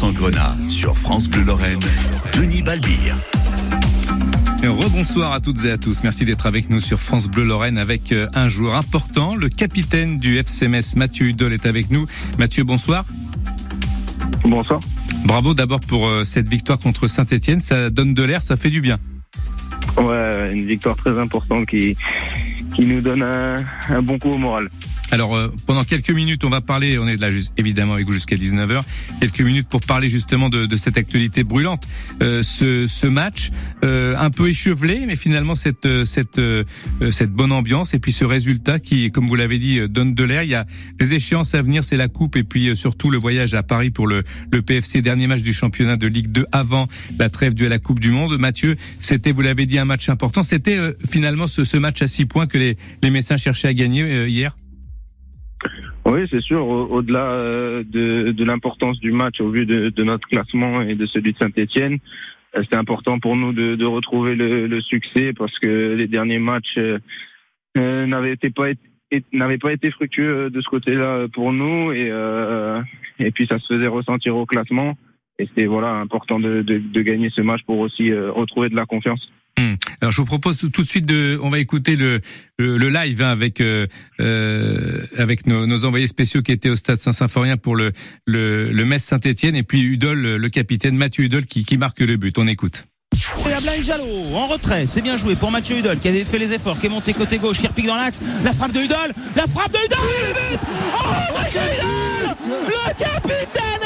100% 0.00 0.14
Grenat 0.14 0.56
sur 0.66 0.96
France 0.96 1.28
Bleu 1.28 1.42
Lorraine, 1.42 1.78
Denis 2.32 2.62
Balbir. 2.62 3.14
Rebonsoir 4.62 5.32
à 5.32 5.40
toutes 5.40 5.62
et 5.66 5.70
à 5.70 5.76
tous. 5.76 6.02
Merci 6.02 6.24
d'être 6.24 6.46
avec 6.46 6.70
nous 6.70 6.80
sur 6.80 6.98
France 6.98 7.26
Bleu 7.26 7.44
Lorraine 7.44 7.76
avec 7.76 8.10
euh, 8.12 8.26
un 8.34 8.48
joueur 8.48 8.76
important. 8.76 9.36
Le 9.36 9.50
capitaine 9.50 10.16
du 10.16 10.38
FCMS, 10.38 10.96
Mathieu 10.96 11.26
Hudol, 11.26 11.52
est 11.52 11.66
avec 11.66 11.90
nous. 11.90 12.06
Mathieu, 12.38 12.64
bonsoir. 12.64 13.04
Bonsoir. 14.42 14.80
Bravo 15.26 15.52
d'abord 15.52 15.80
pour 15.80 16.08
euh, 16.08 16.24
cette 16.24 16.48
victoire 16.48 16.78
contre 16.78 17.06
Saint-Etienne. 17.06 17.60
Ça 17.60 17.90
donne 17.90 18.14
de 18.14 18.22
l'air, 18.22 18.42
ça 18.42 18.56
fait 18.56 18.70
du 18.70 18.80
bien. 18.80 18.98
Ouais, 19.98 20.50
une 20.52 20.64
victoire 20.64 20.96
très 20.96 21.18
importante 21.18 21.66
qui, 21.66 21.94
qui 22.74 22.86
nous 22.86 23.02
donne 23.02 23.22
un, 23.22 23.56
un 23.90 24.00
bon 24.00 24.18
coup 24.18 24.30
au 24.30 24.38
moral. 24.38 24.66
Alors 25.10 25.34
euh, 25.34 25.48
pendant 25.66 25.84
quelques 25.84 26.10
minutes, 26.10 26.44
on 26.44 26.50
va 26.50 26.60
parler, 26.60 26.98
on 26.98 27.08
est 27.08 27.16
là 27.16 27.28
évidemment 27.56 27.94
avec 27.94 28.06
vous 28.06 28.12
jusqu'à 28.12 28.36
19h, 28.36 28.82
quelques 29.20 29.40
minutes 29.40 29.68
pour 29.68 29.80
parler 29.80 30.08
justement 30.08 30.48
de, 30.48 30.66
de 30.66 30.76
cette 30.76 30.96
actualité 30.96 31.42
brûlante. 31.42 31.84
Euh, 32.22 32.42
ce, 32.42 32.86
ce, 32.86 33.06
match 33.06 33.50
euh, 33.84 34.14
un 34.16 34.30
peu 34.30 34.48
échevelé, 34.48 35.04
mais 35.06 35.16
finalement 35.16 35.54
cette 35.54 35.86
euh, 35.86 36.04
cette 36.04 36.38
euh, 36.38 36.64
cette 37.10 37.32
bonne 37.32 37.50
ambiance 37.50 37.92
et 37.92 37.98
puis 37.98 38.12
ce 38.12 38.24
résultat 38.24 38.78
qui, 38.78 39.10
comme 39.10 39.26
vous 39.26 39.34
l'avez 39.34 39.58
dit, 39.58 39.80
donne 39.88 40.14
de 40.14 40.24
l'air. 40.24 40.44
Il 40.44 40.50
y 40.50 40.54
a 40.54 40.64
les 41.00 41.14
échéances 41.14 41.54
à 41.54 41.62
venir, 41.62 41.82
c'est 41.82 41.96
la 41.96 42.08
coupe 42.08 42.36
et 42.36 42.44
puis 42.44 42.76
surtout 42.76 43.10
le 43.10 43.18
voyage 43.18 43.54
à 43.54 43.62
Paris 43.62 43.90
pour 43.90 44.06
le, 44.06 44.22
le 44.52 44.62
PFC, 44.62 45.02
dernier 45.02 45.26
match 45.26 45.42
du 45.42 45.52
championnat 45.52 45.96
de 45.96 46.06
Ligue 46.06 46.28
2 46.28 46.46
avant 46.52 46.86
la 47.18 47.28
trêve 47.30 47.54
de 47.54 47.66
la 47.66 47.78
Coupe 47.78 47.98
du 47.98 48.10
Monde. 48.10 48.38
Mathieu, 48.38 48.76
c'était, 49.00 49.32
vous 49.32 49.42
l'avez 49.42 49.66
dit, 49.66 49.78
un 49.78 49.84
match 49.84 50.08
important. 50.08 50.42
C'était 50.42 50.78
finalement 51.10 51.46
ce, 51.46 51.64
ce, 51.64 51.76
match 51.76 52.00
à 52.02 52.06
six 52.06 52.26
points 52.26 52.46
que 52.46 52.58
les, 52.58 52.76
les 53.02 53.10
Messins 53.10 53.36
cherchaient 53.36 53.68
à 53.68 53.74
gagner 53.74 54.28
hier. 54.28 54.54
Oui, 56.06 56.26
c'est 56.30 56.40
sûr. 56.40 56.66
Au-delà 56.66 57.32
euh, 57.32 57.84
de, 57.84 58.44
l'importance 58.44 58.98
du 58.98 59.12
match 59.12 59.40
au 59.40 59.50
vu 59.50 59.66
de, 59.66 60.02
notre 60.02 60.26
classement 60.28 60.82
et 60.82 60.94
de 60.94 61.06
celui 61.06 61.32
de 61.32 61.38
Saint-Etienne, 61.38 61.98
euh, 62.56 62.62
c'est 62.68 62.76
important 62.76 63.18
pour 63.18 63.36
nous 63.36 63.52
de, 63.52 63.84
retrouver 63.84 64.34
le, 64.34 64.80
succès 64.80 65.32
parce 65.32 65.58
que 65.58 65.94
les 65.94 66.08
derniers 66.08 66.38
matchs 66.38 66.78
euh, 66.78 68.06
n'avaient 68.06 68.36
pas 68.36 69.72
été 69.72 69.90
fructueux 69.90 70.50
de 70.50 70.60
ce 70.60 70.68
côté-là 70.68 71.28
pour 71.28 71.52
nous 71.52 71.92
et 71.92 73.30
puis 73.32 73.46
ça 73.46 73.58
se 73.58 73.74
faisait 73.74 73.86
ressentir 73.86 74.36
au 74.36 74.46
classement 74.46 74.96
et 75.38 75.46
c'était 75.46 75.66
voilà 75.66 75.94
important 75.94 76.40
de, 76.40 76.62
gagner 77.02 77.30
ce 77.30 77.40
match 77.40 77.62
pour 77.64 77.78
aussi 77.78 78.12
retrouver 78.12 78.68
de 78.68 78.76
la 78.76 78.86
confiance. 78.86 79.30
Hmm. 79.58 79.74
Alors 80.00 80.12
je 80.12 80.16
vous 80.16 80.26
propose 80.26 80.56
tout 80.56 80.82
de 80.82 80.88
suite 80.88 81.06
de, 81.06 81.38
on 81.42 81.50
va 81.50 81.58
écouter 81.58 81.96
le 81.96 82.20
le, 82.58 82.88
live 82.88 83.22
hein, 83.22 83.28
avec 83.28 83.60
euh, 83.60 83.86
euh, 84.20 85.06
avec 85.16 85.46
nos, 85.46 85.84
envoyés 85.84 86.06
spéciaux 86.06 86.42
qui 86.42 86.52
étaient 86.52 86.70
au 86.70 86.76
stade 86.76 86.98
Saint-Symphorien 86.98 87.56
pour 87.56 87.76
le 87.76 87.92
le, 88.26 88.70
le 88.70 88.84
Metz 88.84 89.02
Saint-Étienne 89.02 89.56
et 89.56 89.62
puis 89.62 89.82
Udol, 89.82 90.18
le 90.18 90.48
capitaine 90.48 90.96
Mathieu 90.96 91.24
Udol 91.24 91.46
qui, 91.46 91.64
qui 91.64 91.78
marque 91.78 92.00
le 92.00 92.16
but. 92.16 92.38
On 92.38 92.46
écoute. 92.46 92.84
Et 93.76 93.82
Jalot 93.82 94.34
en 94.34 94.46
retrait, 94.46 94.86
c'est 94.86 95.02
bien 95.02 95.16
joué 95.16 95.36
pour 95.36 95.50
Mathieu 95.50 95.78
Hudol 95.78 95.98
qui 95.98 96.08
avait 96.08 96.24
fait 96.24 96.38
les 96.38 96.52
efforts, 96.52 96.78
qui 96.78 96.86
est 96.86 96.90
monté 96.90 97.12
côté 97.12 97.38
gauche, 97.38 97.58
qui 97.58 97.66
repique 97.66 97.86
dans 97.86 97.96
l'axe. 97.96 98.20
La 98.42 98.52
frappe 98.52 98.72
de 98.72 98.80
Hudol, 98.80 99.12
la 99.36 99.46
frappe 99.46 99.72
de 99.72 99.78
Hudol, 99.78 99.98
le 100.28 100.32
but 100.34 100.60
Oh 100.94 101.38
Mathieu 101.38 101.60
Hudol 101.60 102.36
Le 102.68 102.94
capitaine 102.98 103.80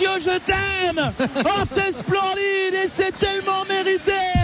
Mathieu, 0.00 0.20
je 0.20 0.38
t'aime. 0.38 1.12
Oh 1.44 1.64
c'est 1.68 1.92
splendide 1.92 2.74
et 2.84 2.88
c'est 2.88 3.10
tellement 3.18 3.64
mérité 3.68 4.37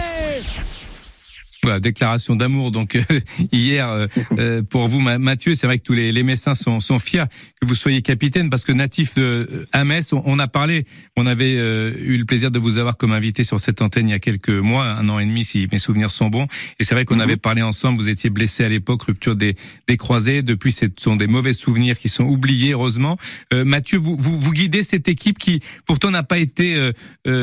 voilà, 1.65 1.79
déclaration 1.79 2.35
d'amour 2.35 2.69
donc 2.69 2.95
hier 3.51 3.89
euh, 3.89 4.05
euh, 4.37 4.61
pour 4.61 4.87
vous 4.87 4.99
Mathieu. 4.99 5.55
C'est 5.55 5.65
vrai 5.65 5.79
que 5.79 5.83
tous 5.83 5.93
les, 5.93 6.11
les 6.11 6.21
Messins 6.21 6.53
sont, 6.53 6.79
sont 6.79 6.99
fiers 6.99 7.23
que 7.59 7.65
vous 7.65 7.73
soyez 7.73 8.03
capitaine 8.03 8.51
parce 8.51 8.63
que 8.63 8.71
natif 8.71 9.15
de 9.15 9.65
à 9.71 9.83
Metz 9.83 10.13
on, 10.13 10.37
a 10.37 10.47
parlé. 10.47 10.85
On 11.17 11.25
avait 11.25 11.55
euh, 11.55 11.91
eu 11.99 12.17
le 12.17 12.25
plaisir 12.25 12.51
de 12.51 12.59
vous 12.59 12.77
avoir 12.77 12.97
comme 12.97 13.13
invité 13.13 13.43
sur 13.43 13.59
cette 13.59 13.81
antenne 13.81 14.07
il 14.09 14.11
y 14.11 14.15
a 14.15 14.19
quelques 14.19 14.49
mois 14.49 14.85
un 14.85 15.09
an 15.09 15.17
et 15.17 15.25
demi 15.25 15.43
si 15.43 15.67
mes 15.71 15.79
souvenirs 15.79 16.11
sont 16.11 16.29
bons. 16.29 16.45
Et 16.79 16.83
c'est 16.83 16.93
vrai 16.93 17.03
qu'on 17.03 17.15
mhm. 17.15 17.21
avait 17.21 17.37
parlé 17.37 17.63
ensemble. 17.63 17.97
Vous 17.97 18.09
étiez 18.09 18.29
blessé 18.29 18.63
à 18.63 18.69
l'époque 18.69 19.01
rupture 19.01 19.35
des, 19.35 19.55
des 19.87 19.97
croisés. 19.97 20.43
Depuis 20.43 20.71
ce 20.71 20.85
sont 20.97 21.15
des 21.15 21.27
mauvais 21.27 21.53
souvenirs 21.53 21.97
qui 21.97 22.09
sont 22.09 22.25
oubliés 22.25 22.73
heureusement. 22.73 23.17
Mathieu 23.51 23.97
vous, 23.97 24.15
vous, 24.19 24.39
vous 24.39 24.51
guidez 24.51 24.83
cette 24.83 25.07
équipe 25.07 25.39
qui 25.39 25.61
pourtant 25.87 26.11
n'a 26.11 26.21
pas 26.21 26.37
été 26.37 26.91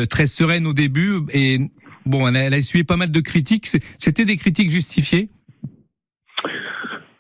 très 0.09 0.29
sereine 0.29 0.69
au 0.69 0.75
début 0.75 1.23
et 1.33 1.59
Bon, 2.07 2.27
elle 2.29 2.37
a, 2.37 2.41
elle 2.45 2.55
a 2.55 2.59
essuyé 2.59 2.85
pas 2.85 2.97
mal 2.97 3.11
de 3.11 3.21
critiques. 3.21 3.69
C'était 3.99 4.25
des 4.25 4.37
critiques 4.37 4.71
justifiées? 4.71 5.29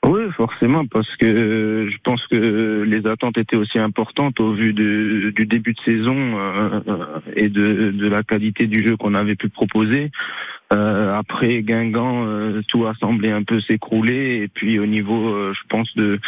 Oui, 0.04 0.22
forcément, 0.36 0.84
parce 0.84 1.14
que 1.16 1.26
euh, 1.26 1.90
je 1.90 1.96
pense 2.02 2.26
que 2.26 2.82
les 2.82 3.06
attentes 3.06 3.38
étaient 3.38 3.56
aussi 3.56 3.78
importantes 3.78 4.40
au 4.40 4.52
vu 4.52 4.74
du 4.74 5.46
début 5.46 5.74
de 5.74 5.80
saison 5.80 6.16
euh, 6.16 6.80
et 7.36 7.48
de, 7.48 7.92
de, 7.92 8.08
la 8.08 8.24
qualité 8.24 8.66
du 8.66 8.84
jeu 8.84 8.96
qu'on 8.96 9.14
avait 9.14 9.36
pu 9.36 9.48
proposer. 9.48 10.10
Euh, 10.72 11.16
après 11.16 11.62
Guingamp, 11.62 12.24
euh, 12.26 12.62
tout 12.66 12.84
a 12.86 12.94
semblé 12.94 13.30
un 13.30 13.44
peu 13.44 13.60
s'écrouler 13.60 14.42
et 14.42 14.48
puis 14.48 14.80
au 14.80 14.86
niveau, 14.86 15.52
je 15.52 15.60
pense 15.68 15.94
de 15.94 16.18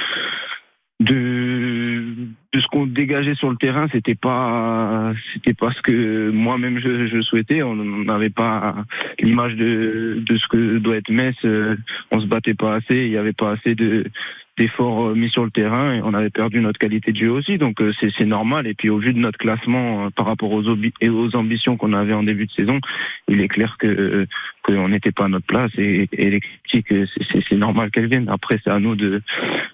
de 1.01 2.15
de 2.53 2.61
ce 2.61 2.67
qu'on 2.69 2.87
dégageait 2.87 3.35
sur 3.35 3.51
le 3.51 3.57
terrain, 3.57 3.89
c'était 3.93 4.15
pas 4.15 5.13
c'était 5.33 5.55
pas 5.55 5.73
ce 5.73 5.83
que 5.83 6.31
moi-même 6.31 6.79
je, 6.79 7.21
souhaitais. 7.23 7.63
On 7.63 7.75
n'avait 7.75 8.31
pas 8.31 8.77
l'image 9.19 9.57
de 9.57 10.23
de 10.25 10.37
ce 10.37 10.47
que 10.49 10.79
doit 10.79 10.97
être 10.97 11.11
Metz. 11.11 11.37
On 12.13 12.21
se 12.21 12.27
battait 12.27 12.55
pas 12.55 12.77
assez. 12.77 13.07
Il 13.07 13.11
y 13.11 13.17
avait 13.17 13.33
pas 13.33 13.53
assez 13.53 13.75
de 13.75 14.05
d'efforts 14.57 15.09
euh, 15.09 15.15
mis 15.15 15.31
sur 15.31 15.45
le 15.45 15.51
terrain 15.51 15.95
et 15.95 16.03
on 16.03 16.15
avait 16.15 16.31
perdu 16.31 16.61
notre 16.61 16.79
qualité 16.79 17.13
de 17.13 17.17
jeu 17.17 17.31
aussi. 17.31 17.59
Donc 17.59 17.81
euh, 17.81 17.93
c'est 18.01 18.25
normal. 18.25 18.67
Et 18.67 18.75
puis 18.75 18.91
au 18.91 18.99
vu 18.99 19.13
de 19.13 19.19
notre 19.19 19.39
classement 19.39 20.07
euh, 20.07 20.11
par 20.11 20.27
rapport 20.27 20.53
aux, 20.53 20.63
et 21.01 21.09
aux 21.09 21.37
ambitions 21.37 21.77
qu'on 21.77 21.93
avait 21.93 22.13
en 22.13 22.23
début 22.23 22.47
de 22.47 22.53
saison, 22.53 22.81
il 23.29 23.41
est 23.41 23.49
clair 23.49 23.77
que 23.79 24.27
qu'on 24.63 24.89
n'était 24.89 25.13
pas 25.13 25.27
à 25.27 25.29
notre 25.29 25.47
place 25.47 25.73
et, 25.77 26.09
et 26.13 26.31
les 26.31 26.41
critiques, 26.41 26.93
c'est 27.49 27.57
normal 27.57 27.91
qu'elles 27.91 28.09
viennent. 28.09 28.29
Après, 28.29 28.59
c'est 28.65 28.71
à 28.71 28.79
nous 28.79 28.97
de 28.97 29.23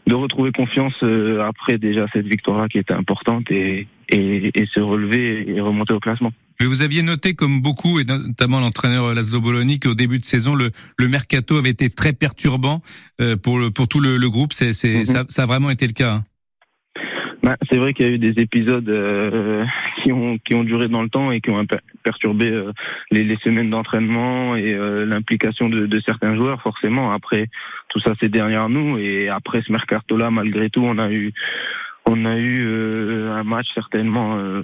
de 0.06 0.14
retrouver 0.14 0.50
confiance 0.52 1.02
après 1.40 1.78
déjà 1.78 2.06
cette 2.12 2.26
victoire-là 2.26 2.68
qui 2.68 2.78
était 2.78 2.94
importante 2.94 3.50
et, 3.50 3.86
et, 4.08 4.50
et 4.60 4.66
se 4.66 4.80
relever 4.80 5.48
et 5.48 5.60
remonter 5.60 5.92
au 5.92 6.00
classement. 6.00 6.32
Mais 6.60 6.66
vous 6.66 6.82
aviez 6.82 7.00
noté, 7.00 7.34
comme 7.34 7.62
beaucoup, 7.62 7.98
et 8.00 8.04
notamment 8.04 8.60
l'entraîneur 8.60 9.14
Laszlo 9.14 9.40
Bologna, 9.40 9.74
qu'au 9.82 9.94
début 9.94 10.18
de 10.18 10.24
saison, 10.24 10.54
le, 10.54 10.70
le 10.98 11.08
mercato 11.08 11.56
avait 11.56 11.70
été 11.70 11.88
très 11.88 12.12
perturbant 12.12 12.82
euh, 13.22 13.36
pour, 13.36 13.58
le, 13.58 13.70
pour 13.70 13.88
tout 13.88 14.00
le, 14.00 14.18
le 14.18 14.28
groupe. 14.28 14.52
C'est, 14.52 14.74
c'est, 14.74 14.98
mhm. 14.98 15.04
ça, 15.06 15.24
ça, 15.28 15.42
a 15.44 15.46
vraiment 15.46 15.70
été 15.70 15.86
le 15.86 15.94
cas. 15.94 16.12
Hein. 16.12 16.24
Bah, 17.42 17.56
c'est 17.70 17.78
vrai 17.78 17.94
qu'il 17.94 18.06
y 18.06 18.10
a 18.10 18.12
eu 18.12 18.18
des 18.18 18.42
épisodes 18.42 18.88
euh, 18.90 19.64
qui 20.02 20.12
ont 20.12 20.36
qui 20.36 20.54
ont 20.54 20.62
duré 20.62 20.88
dans 20.88 21.02
le 21.02 21.08
temps 21.08 21.32
et 21.32 21.40
qui 21.40 21.50
ont 21.50 21.66
perturbé 22.04 22.50
euh, 22.50 22.72
les, 23.10 23.24
les, 23.24 23.36
semaines 23.36 23.70
d'entraînement 23.70 24.56
et 24.56 24.74
euh, 24.74 25.06
l'implication 25.06 25.70
de, 25.70 25.86
de, 25.86 26.00
certains 26.00 26.36
joueurs 26.36 26.60
forcément. 26.60 27.12
Après 27.12 27.48
tout 27.88 27.98
ça 27.98 28.12
c'est 28.20 28.28
derrière 28.28 28.68
nous 28.68 28.98
et 28.98 29.30
après 29.30 29.62
ce 29.62 29.72
mercato 29.72 30.18
là 30.18 30.30
malgré 30.30 30.68
tout 30.68 30.82
on 30.84 30.98
a 30.98 31.10
eu 31.10 31.32
on 32.06 32.24
a 32.24 32.36
eu 32.36 32.66
euh, 32.66 33.32
un 33.32 33.44
match 33.44 33.68
certainement 33.74 34.36
euh, 34.36 34.62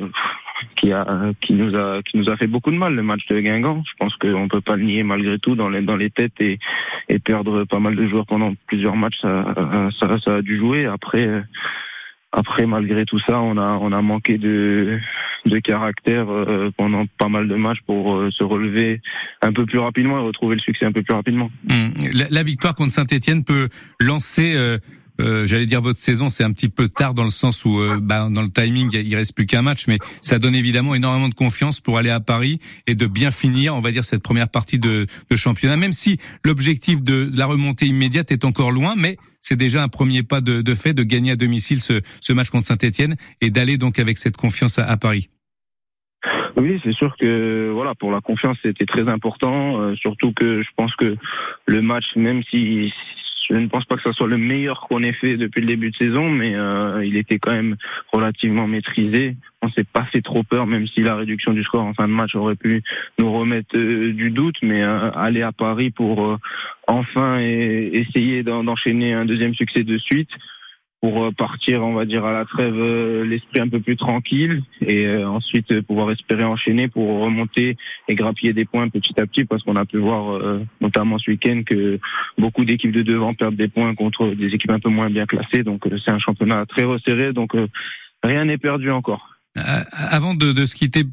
qui 0.77 0.93
a 0.93 1.33
qui 1.41 1.55
nous 1.55 1.75
a 1.77 2.03
qui 2.03 2.17
nous 2.17 2.29
a 2.29 2.37
fait 2.37 2.47
beaucoup 2.47 2.71
de 2.71 2.77
mal 2.77 2.95
le 2.95 3.03
match 3.03 3.27
de 3.29 3.41
Guingamp. 3.41 3.83
Je 3.87 3.93
pense 3.99 4.15
qu'on 4.17 4.49
peut 4.49 4.61
pas 4.61 4.77
le 4.77 4.85
nier 4.85 5.03
malgré 5.03 5.39
tout 5.39 5.55
dans 5.55 5.69
les 5.69 5.83
dans 5.83 5.97
les 5.97 6.11
têtes 6.11 6.41
et, 6.41 6.59
et 7.09 7.19
perdre 7.19 7.65
pas 7.65 7.79
mal 7.79 7.97
de 7.97 8.07
joueurs 8.07 8.27
pendant 8.27 8.55
plusieurs 8.67 8.97
matchs 8.97 9.21
ça 9.21 9.55
ça, 9.99 10.19
ça 10.19 10.37
a 10.37 10.43
dû 10.43 10.57
jouer. 10.57 10.87
Après 10.87 11.43
après 12.33 12.67
malgré 12.67 13.05
tout 13.05 13.19
ça 13.19 13.41
on 13.41 13.57
a 13.57 13.79
on 13.81 13.93
a 13.93 14.03
manqué 14.03 14.39
de 14.39 14.99
de 15.47 15.59
caractère 15.61 16.27
euh, 16.29 16.71
pendant 16.77 17.07
pas 17.19 17.29
mal 17.29 17.49
de 17.49 17.55
matchs 17.55 17.81
pour 17.87 18.21
se 18.31 18.43
relever 18.43 19.01
un 19.43 19.53
peu 19.53 19.65
plus 19.65 19.79
rapidement 19.79 20.19
et 20.19 20.23
retrouver 20.23 20.57
le 20.57 20.61
succès 20.61 20.87
un 20.87 20.93
peu 20.93 21.03
plus 21.03 21.15
rapidement. 21.15 21.51
Hum, 21.71 21.93
la, 22.31 22.43
victoire 22.43 22.75
contre 22.75 22.93
Saint-Etienne 22.93 23.45
peut 23.45 23.69
lancer 24.01 24.55
euh, 24.57 24.79
j'allais 25.19 25.67
dire 25.67 25.81
votre 25.81 26.01
saison, 26.01 26.29
c'est 26.29 26.45
un 26.45 26.53
petit 26.53 26.69
peu 26.69 26.89
tard 26.89 27.15
dans 27.15 27.25
le 27.25 27.31
sens 27.31 27.65
où 27.65 27.81
euh, 27.81 27.99
bah, 28.01 28.29
dans 28.31 28.43
le 28.43 28.51
timing 28.51 28.91
il 28.93 29.15
reste 29.17 29.35
plus 29.35 29.47
qu'un 29.47 29.63
match, 29.63 29.87
mais 29.89 29.99
ça 30.23 30.39
donne 30.39 30.55
évidemment 30.55 30.95
énormément 30.95 31.29
de 31.29 31.35
confiance 31.35 31.81
pour 31.81 31.99
aller 31.99 32.11
à 32.11 32.21
Paris 32.21 32.61
et 32.87 32.95
de 32.95 33.07
bien 33.07 33.31
finir, 33.31 33.75
on 33.75 33.81
va 33.81 33.91
dire 33.91 34.05
cette 34.05 34.23
première 34.23 34.49
partie 34.49 34.79
de, 34.79 35.07
de 35.31 35.37
championnat, 35.37 35.77
même 35.77 35.93
si 35.93 36.19
l'objectif 36.45 37.03
de, 37.03 37.31
la 37.35 37.47
remontée 37.47 37.87
immédiate 37.87 38.31
est 38.31 38.45
encore 38.45 38.71
loin, 38.71 38.95
mais 38.97 39.17
c'est 39.41 39.57
déjà 39.57 39.83
un 39.83 39.89
premier 39.89 40.23
pas 40.23 40.41
de, 40.41 40.61
de, 40.61 40.75
fait 40.75 40.93
de 40.93 41.03
gagner 41.03 41.33
à 41.33 41.37
domicile 41.37 41.81
ce, 41.81 42.01
ce 42.21 42.33
match 42.33 42.51
contre 42.51 42.67
Saint-Etienne 42.67 43.17
et 43.41 43.51
d'aller 43.51 43.77
donc 43.77 43.99
avec 43.99 44.19
cette 44.19 44.37
confiance 44.37 44.79
à, 44.79 44.97
Paris. 44.97 45.29
Oui, 46.57 46.81
c'est 46.83 46.93
sûr 46.93 47.15
que 47.21 47.71
voilà 47.73 47.95
pour 47.95 48.11
la 48.11 48.21
confiance 48.21 48.57
c'était 48.63 48.87
très 48.87 49.09
important, 49.09 49.81
euh, 49.81 49.95
surtout 49.95 50.33
que 50.33 50.63
je 50.63 50.69
pense 50.77 50.95
que 50.97 51.17
le 51.67 51.83
match, 51.83 52.17
même 52.17 52.43
si 52.51 52.93
je 53.49 53.55
ne 53.55 53.69
pense 53.69 53.85
pas 53.85 53.97
que 53.97 54.03
ce 54.03 54.13
soit 54.13 54.27
le 54.27 54.39
meilleur 54.39 54.81
qu'on 54.81 55.03
ait 55.03 55.13
fait 55.13 55.37
depuis 55.37 55.61
le 55.61 55.69
début 55.69 55.91
de 55.91 55.97
saison, 55.97 56.29
mais 56.29 56.55
euh, 56.57 57.05
il 57.05 57.17
était 57.17 57.39
quand 57.39 57.53
même 57.53 57.77
relativement 58.13 58.67
maîtrisé. 58.67 59.37
On 59.63 59.71
s'est 59.71 59.85
pas 59.85 60.05
fait 60.05 60.21
trop 60.21 60.43
peur, 60.43 60.67
même 60.67 60.87
si 60.87 61.01
la 61.01 61.15
réduction 61.17 61.53
du 61.53 61.63
score 61.63 61.85
en 61.85 61.95
fin 61.95 62.09
de 62.09 62.13
match 62.13 62.35
aurait 62.35 62.57
pu 62.57 62.83
nous 63.19 63.33
remettre 63.33 63.77
euh, 63.77 64.13
du 64.13 64.31
doute. 64.31 64.57
Mais 64.63 64.83
euh, 64.83 65.11
aller 65.13 65.43
à 65.43 65.53
Paris 65.53 65.91
pour 65.91 66.39
enfin 66.89 67.39
essayer 67.39 68.43
d'enchaîner 68.43 69.13
un 69.13 69.25
deuxième 69.25 69.55
succès 69.55 69.85
de 69.85 69.99
suite, 69.99 70.31
pour 71.01 71.25
euh, 71.25 71.31
partir, 71.31 71.83
on 71.83 71.93
va 71.93 72.05
dire, 72.05 72.25
à 72.25 72.33
la 72.33 72.45
trêve 72.45 72.75
euh, 72.77 73.25
l'esprit 73.25 73.61
un 73.61 73.69
peu 73.69 73.81
plus 73.81 73.97
tranquille 73.97 74.63
et 74.81 75.07
euh, 75.07 75.29
ensuite 75.29 75.81
pouvoir 75.83 76.11
espérer 76.11 76.45
enchaîner 76.45 76.89
pour 76.89 77.21
remonter 77.21 77.77
et 78.09 78.15
grappiller 78.15 78.53
des 78.53 78.65
points 78.65 78.89
petit 78.89 79.19
à 79.21 79.27
petit 79.27 79.45
parce 79.45 79.63
qu'on 79.63 79.77
a 79.77 79.85
pu 79.85 79.99
voir 79.99 80.41
notamment 80.81 81.19
ce 81.19 81.31
week-end 81.31 81.63
que 81.67 81.99
beaucoup 82.39 82.65
d'équipes 82.65 82.93
de 82.93 83.03
devant 83.03 83.35
perdent 83.35 83.57
des 83.57 83.69
points 83.69 83.95
contre 83.95 84.35
des 84.35 84.55
équipes 84.55 84.71
un 84.71 84.81
peu 84.81 84.89
moins 84.89 85.11
bien 85.11 85.27
classées. 85.27 85.63
Donc 85.63 85.87
c'est 86.05 86.11
un 86.11 86.19
championnat 86.19 86.65
très 86.67 86.85
resserré, 86.85 87.33
donc 87.33 87.53
rien 88.23 88.45
n'est 88.45 88.59
perdu 88.59 88.91
encore. 88.91 89.37
Avant 89.55 90.35
de, 90.35 90.67
se 90.67 90.75
quitter 90.75 91.05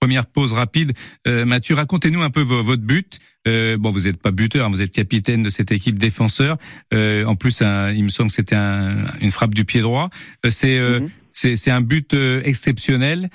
première 0.00 0.26
pause 0.26 0.52
rapide, 0.52 0.92
Mathieu, 1.26 1.74
racontez-nous 1.74 2.22
un 2.22 2.30
peu 2.30 2.40
votre 2.40 2.82
but. 2.82 3.20
Euh, 3.48 3.78
bon, 3.78 3.90
vous 3.90 4.00
n'êtes 4.00 4.20
pas 4.20 4.30
buteur, 4.30 4.66
hein, 4.66 4.70
vous 4.70 4.82
êtes 4.82 4.92
capitaine 4.92 5.42
de 5.42 5.48
cette 5.48 5.72
équipe 5.72 5.98
défenseur. 5.98 6.58
Euh, 6.92 7.24
en 7.24 7.36
plus, 7.36 7.62
il 7.94 8.04
me 8.04 8.08
semble 8.08 8.28
que 8.28 8.34
c'était 8.34 8.56
une 8.56 9.30
frappe 9.30 9.54
du 9.54 9.64
pied 9.64 9.80
droit. 9.80 10.10
Euh, 10.44 10.50
c'est 10.50 10.78
mhm. 10.78 11.08
c'est 11.32 11.70
un 11.70 11.80
but 11.80 12.14
exceptionnel 12.44 13.30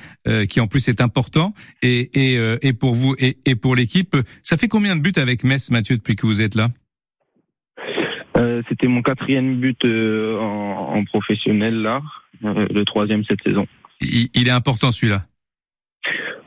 qui 0.49 0.59
en 0.59 0.67
plus 0.67 0.87
est 0.89 1.01
important 1.01 1.53
et 1.81 2.33
et, 2.35 2.57
et 2.61 2.73
pour 2.73 2.93
vous 2.93 3.15
et, 3.17 3.37
et 3.45 3.55
pour 3.55 3.75
l'équipe. 3.75 4.15
Ça 4.43 4.57
fait 4.57 4.67
combien 4.67 4.95
de 4.95 5.01
buts 5.01 5.13
avec 5.15 5.43
Metz, 5.43 5.71
Mathieu, 5.71 5.95
depuis 5.95 6.15
que 6.15 6.25
vous 6.25 6.41
êtes 6.41 6.55
là? 6.55 6.69
C'était 8.69 8.87
mon 8.87 9.01
quatrième 9.01 9.59
but 9.59 9.85
en, 9.85 10.97
en, 10.97 11.05
professionnel 11.05 11.81
là, 11.81 12.01
le 12.41 12.83
troisième 12.83 13.23
cette 13.23 13.41
saison. 13.41 13.65
il 14.01 14.47
est 14.47 14.51
important 14.51 14.91
celui-là? 14.91 15.25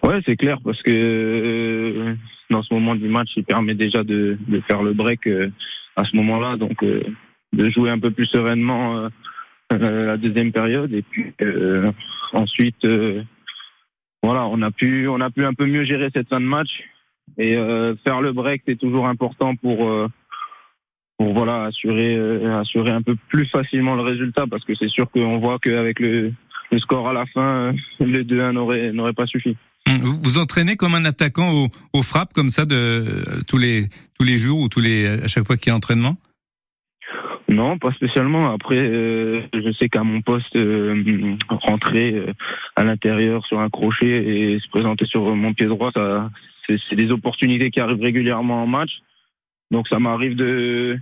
Ouais, 0.02 0.20
c'est 0.24 0.36
clair 0.36 0.58
parce 0.64 0.80
que 0.82 0.90
euh, 0.90 2.14
dans 2.50 2.62
ce 2.62 2.72
moment 2.72 2.94
du 2.94 3.08
match, 3.08 3.30
il 3.36 3.44
permet 3.44 3.74
déjà 3.74 4.04
de, 4.04 4.38
de 4.46 4.60
faire 4.60 4.82
le 4.82 4.92
break 4.92 5.26
euh, 5.26 5.50
à 5.96 6.04
ce 6.04 6.14
moment-là, 6.16 6.56
donc 6.56 6.82
euh, 6.84 7.02
de 7.52 7.68
jouer 7.70 7.90
un 7.90 7.98
peu 7.98 8.10
plus 8.10 8.26
sereinement 8.26 9.08
la 9.70 10.16
deuxième 10.16 10.52
période. 10.52 10.92
Et 10.92 11.02
puis 11.02 11.34
ensuite, 12.32 12.86
voilà, 14.22 14.46
on 14.46 14.62
a 14.62 14.70
pu 14.70 15.08
on 15.08 15.20
a 15.20 15.30
pu 15.30 15.44
un 15.44 15.54
peu 15.54 15.66
mieux 15.66 15.84
gérer 15.84 16.10
cette 16.14 16.28
fin 16.28 16.40
de 16.40 16.46
match. 16.46 16.84
Et 17.36 17.54
faire 18.04 18.20
le 18.20 18.32
break, 18.32 18.62
c'est 18.66 18.78
toujours 18.78 19.06
important 19.06 19.56
pour 19.56 19.90
pour 21.16 21.32
voilà 21.32 21.64
assurer 21.64 22.16
assurer 22.46 22.90
un 22.90 23.02
peu 23.02 23.16
plus 23.28 23.46
facilement 23.46 23.94
le 23.94 24.02
résultat. 24.02 24.46
Parce 24.46 24.64
que 24.64 24.74
c'est 24.74 24.88
sûr 24.88 25.10
qu'on 25.10 25.38
voit 25.38 25.58
qu'avec 25.58 26.00
le 26.00 26.32
le 26.70 26.78
score 26.78 27.08
à 27.08 27.14
la 27.14 27.26
fin, 27.26 27.72
le 27.98 28.24
2-1 28.24 28.52
n'aurait 28.52 28.92
n'aurait 28.92 29.14
pas 29.14 29.26
suffi. 29.26 29.56
Vous, 30.02 30.38
entraînez 30.38 30.76
comme 30.76 30.94
un 30.94 31.04
attaquant 31.04 31.52
au, 31.52 31.68
au 31.92 32.02
frappe 32.02 32.32
comme 32.32 32.48
ça 32.48 32.64
de 32.64 32.76
euh, 32.76 33.40
tous 33.46 33.58
les 33.58 33.88
tous 34.18 34.24
les 34.24 34.38
jours 34.38 34.60
ou 34.60 34.68
tous 34.68 34.80
les 34.80 35.06
à 35.06 35.26
chaque 35.28 35.44
fois 35.44 35.56
qu'il 35.56 35.70
y 35.70 35.72
a 35.72 35.76
entraînement? 35.76 36.16
Non, 37.48 37.78
pas 37.78 37.92
spécialement. 37.92 38.52
Après, 38.52 38.76
euh, 38.76 39.40
je 39.54 39.72
sais 39.72 39.88
qu'à 39.88 40.02
mon 40.02 40.20
poste, 40.20 40.54
euh, 40.56 41.36
rentrer 41.48 42.26
à 42.76 42.84
l'intérieur 42.84 43.46
sur 43.46 43.60
un 43.60 43.70
crochet 43.70 44.06
et 44.06 44.60
se 44.60 44.68
présenter 44.68 45.06
sur 45.06 45.34
mon 45.34 45.54
pied 45.54 45.66
droit, 45.66 45.90
ça, 45.92 46.30
c'est 46.66 46.96
des 46.96 47.10
opportunités 47.10 47.70
qui 47.70 47.80
arrivent 47.80 48.02
régulièrement 48.02 48.62
en 48.62 48.66
match. 48.66 49.00
Donc 49.70 49.88
ça 49.88 49.98
m'arrive 49.98 50.36
de 50.36 50.98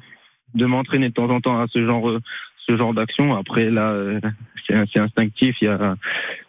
de 0.55 0.65
m'entraîner 0.65 1.09
de 1.09 1.15
temps 1.15 1.29
en 1.29 1.41
temps 1.41 1.61
à 1.61 1.67
ce 1.67 1.85
genre 1.85 2.19
ce 2.69 2.77
genre 2.77 2.95
d'action. 2.95 3.35
Après 3.35 3.71
là, 3.71 3.95
c'est 4.67 4.99
instinctif. 4.99 5.57
Il 5.61 5.67
y 5.67 5.69
a 5.69 5.97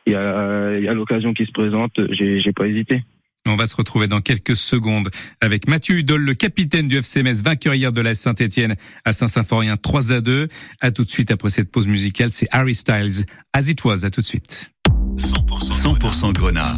il 0.06 0.14
y 0.14 0.16
a, 0.16 0.80
y 0.80 0.88
a 0.88 0.94
l'occasion 0.94 1.34
qui 1.34 1.46
se 1.46 1.52
présente, 1.52 2.00
j'ai 2.12 2.54
pas 2.54 2.68
hésité. 2.68 3.04
On 3.50 3.56
va 3.56 3.66
se 3.66 3.76
retrouver 3.76 4.08
dans 4.08 4.20
quelques 4.20 4.58
secondes 4.58 5.10
avec 5.40 5.70
Mathieu 5.70 5.98
Hudol, 5.98 6.22
le 6.22 6.34
capitaine 6.34 6.88
du 6.90 6.98
FCMS, 6.98 7.42
vainqueur 7.44 7.76
hier 7.76 7.94
de 7.94 8.02
la 8.02 8.14
Saint-Etienne 8.14 8.76
à 9.06 9.14
Saint-Symphorien 9.14 9.78
3 9.78 10.12
à 10.12 10.22
2. 10.22 10.50
À 10.82 10.92
tout 10.92 11.06
de 11.06 11.10
suite 11.10 11.32
après 11.32 11.50
cette 11.50 11.72
pause 11.72 11.88
musicale, 11.88 12.32
c'est 12.32 12.48
Harry 12.52 12.76
Styles, 12.76 13.26
As 13.54 13.70
It 13.70 13.84
Was. 13.86 14.04
À 14.04 14.10
tout 14.10 14.22
de 14.22 14.26
suite. 14.26 14.72
100%, 15.18 16.12
100 16.12 16.32
Grenat 16.34 16.76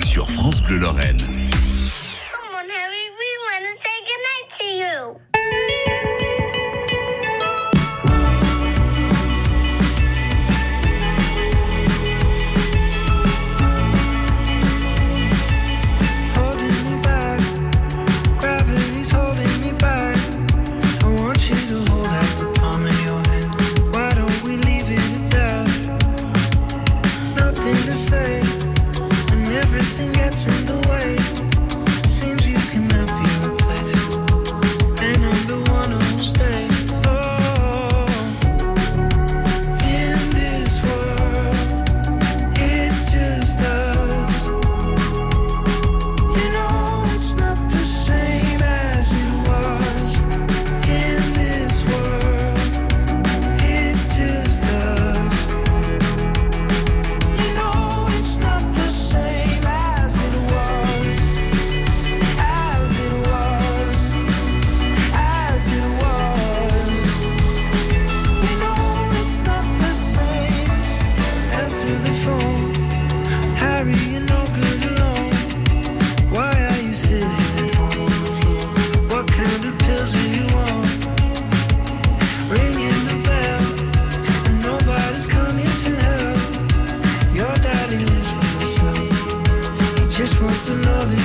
sur 0.00 0.30
France 0.30 0.62
Bleu 0.62 0.78
Lorraine. 0.78 1.18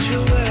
you 0.10 0.49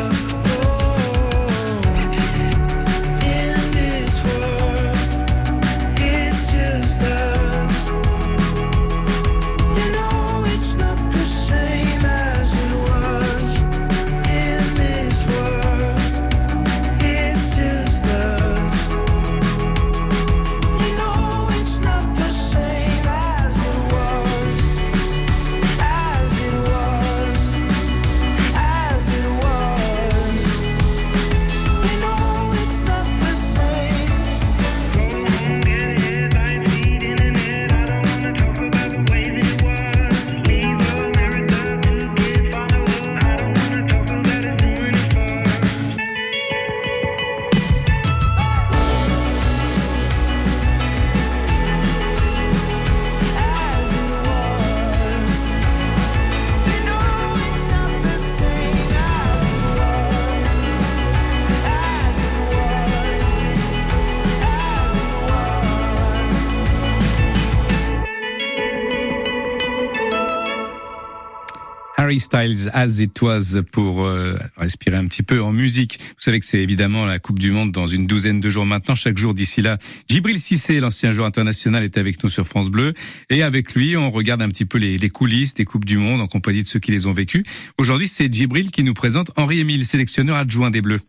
Styles, 72.19 72.71
As 72.73 73.01
It 73.01 73.21
Was, 73.23 73.63
pour 73.73 74.05
euh, 74.05 74.39
respirer 74.57 74.97
un 74.97 75.07
petit 75.07 75.23
peu 75.23 75.43
en 75.43 75.53
musique. 75.53 75.99
Vous 76.01 76.23
savez 76.23 76.41
que 76.41 76.47
c'est 76.47 76.61
évidemment 76.61 77.07
la 77.07 77.19
Coupe 77.19 77.39
du 77.39 77.51
Monde 77.51 77.73
dans 77.73 77.87
une 77.87 78.07
douzaine 78.07 78.41
de 78.41 78.49
jours 78.49 78.67
maintenant. 78.67 78.95
Chaque 78.95 79.19
jour 79.19 79.35
d'ici 79.35 79.63
là, 79.63 79.79
Djibril 80.09 80.41
Cissé, 80.41 80.81
l'ancien 80.81 81.13
joueur 81.13 81.27
international, 81.27 81.85
est 81.85 81.99
avec 81.99 82.23
nous 82.23 82.31
sur 82.31 82.47
France 82.47 82.69
Bleu. 82.69 82.95
Et 83.31 83.43
avec 83.43 83.75
lui, 83.75 83.97
on 83.97 84.11
regarde 84.11 84.43
un 84.43 84.49
petit 84.49 84.67
peu 84.67 84.79
les, 84.79 84.99
les 84.99 85.11
coulisses 85.11 85.55
des 85.55 85.65
Coupes 85.65 85.85
du 85.85 85.99
Monde 85.99 86.21
en 86.21 86.27
compagnie 86.27 86.63
de 86.63 86.67
ceux 86.67 86.81
qui 86.81 86.91
les 86.91 87.07
ont 87.07 87.13
vécues. 87.13 87.45
Aujourd'hui, 87.79 88.09
c'est 88.09 88.33
Djibril 88.33 88.71
qui 88.71 88.83
nous 88.83 88.95
présente 88.95 89.31
Henri-Émile, 89.37 89.87
sélectionneur 89.87 90.37
adjoint 90.37 90.71
des 90.71 90.81
Bleus. 90.81 91.01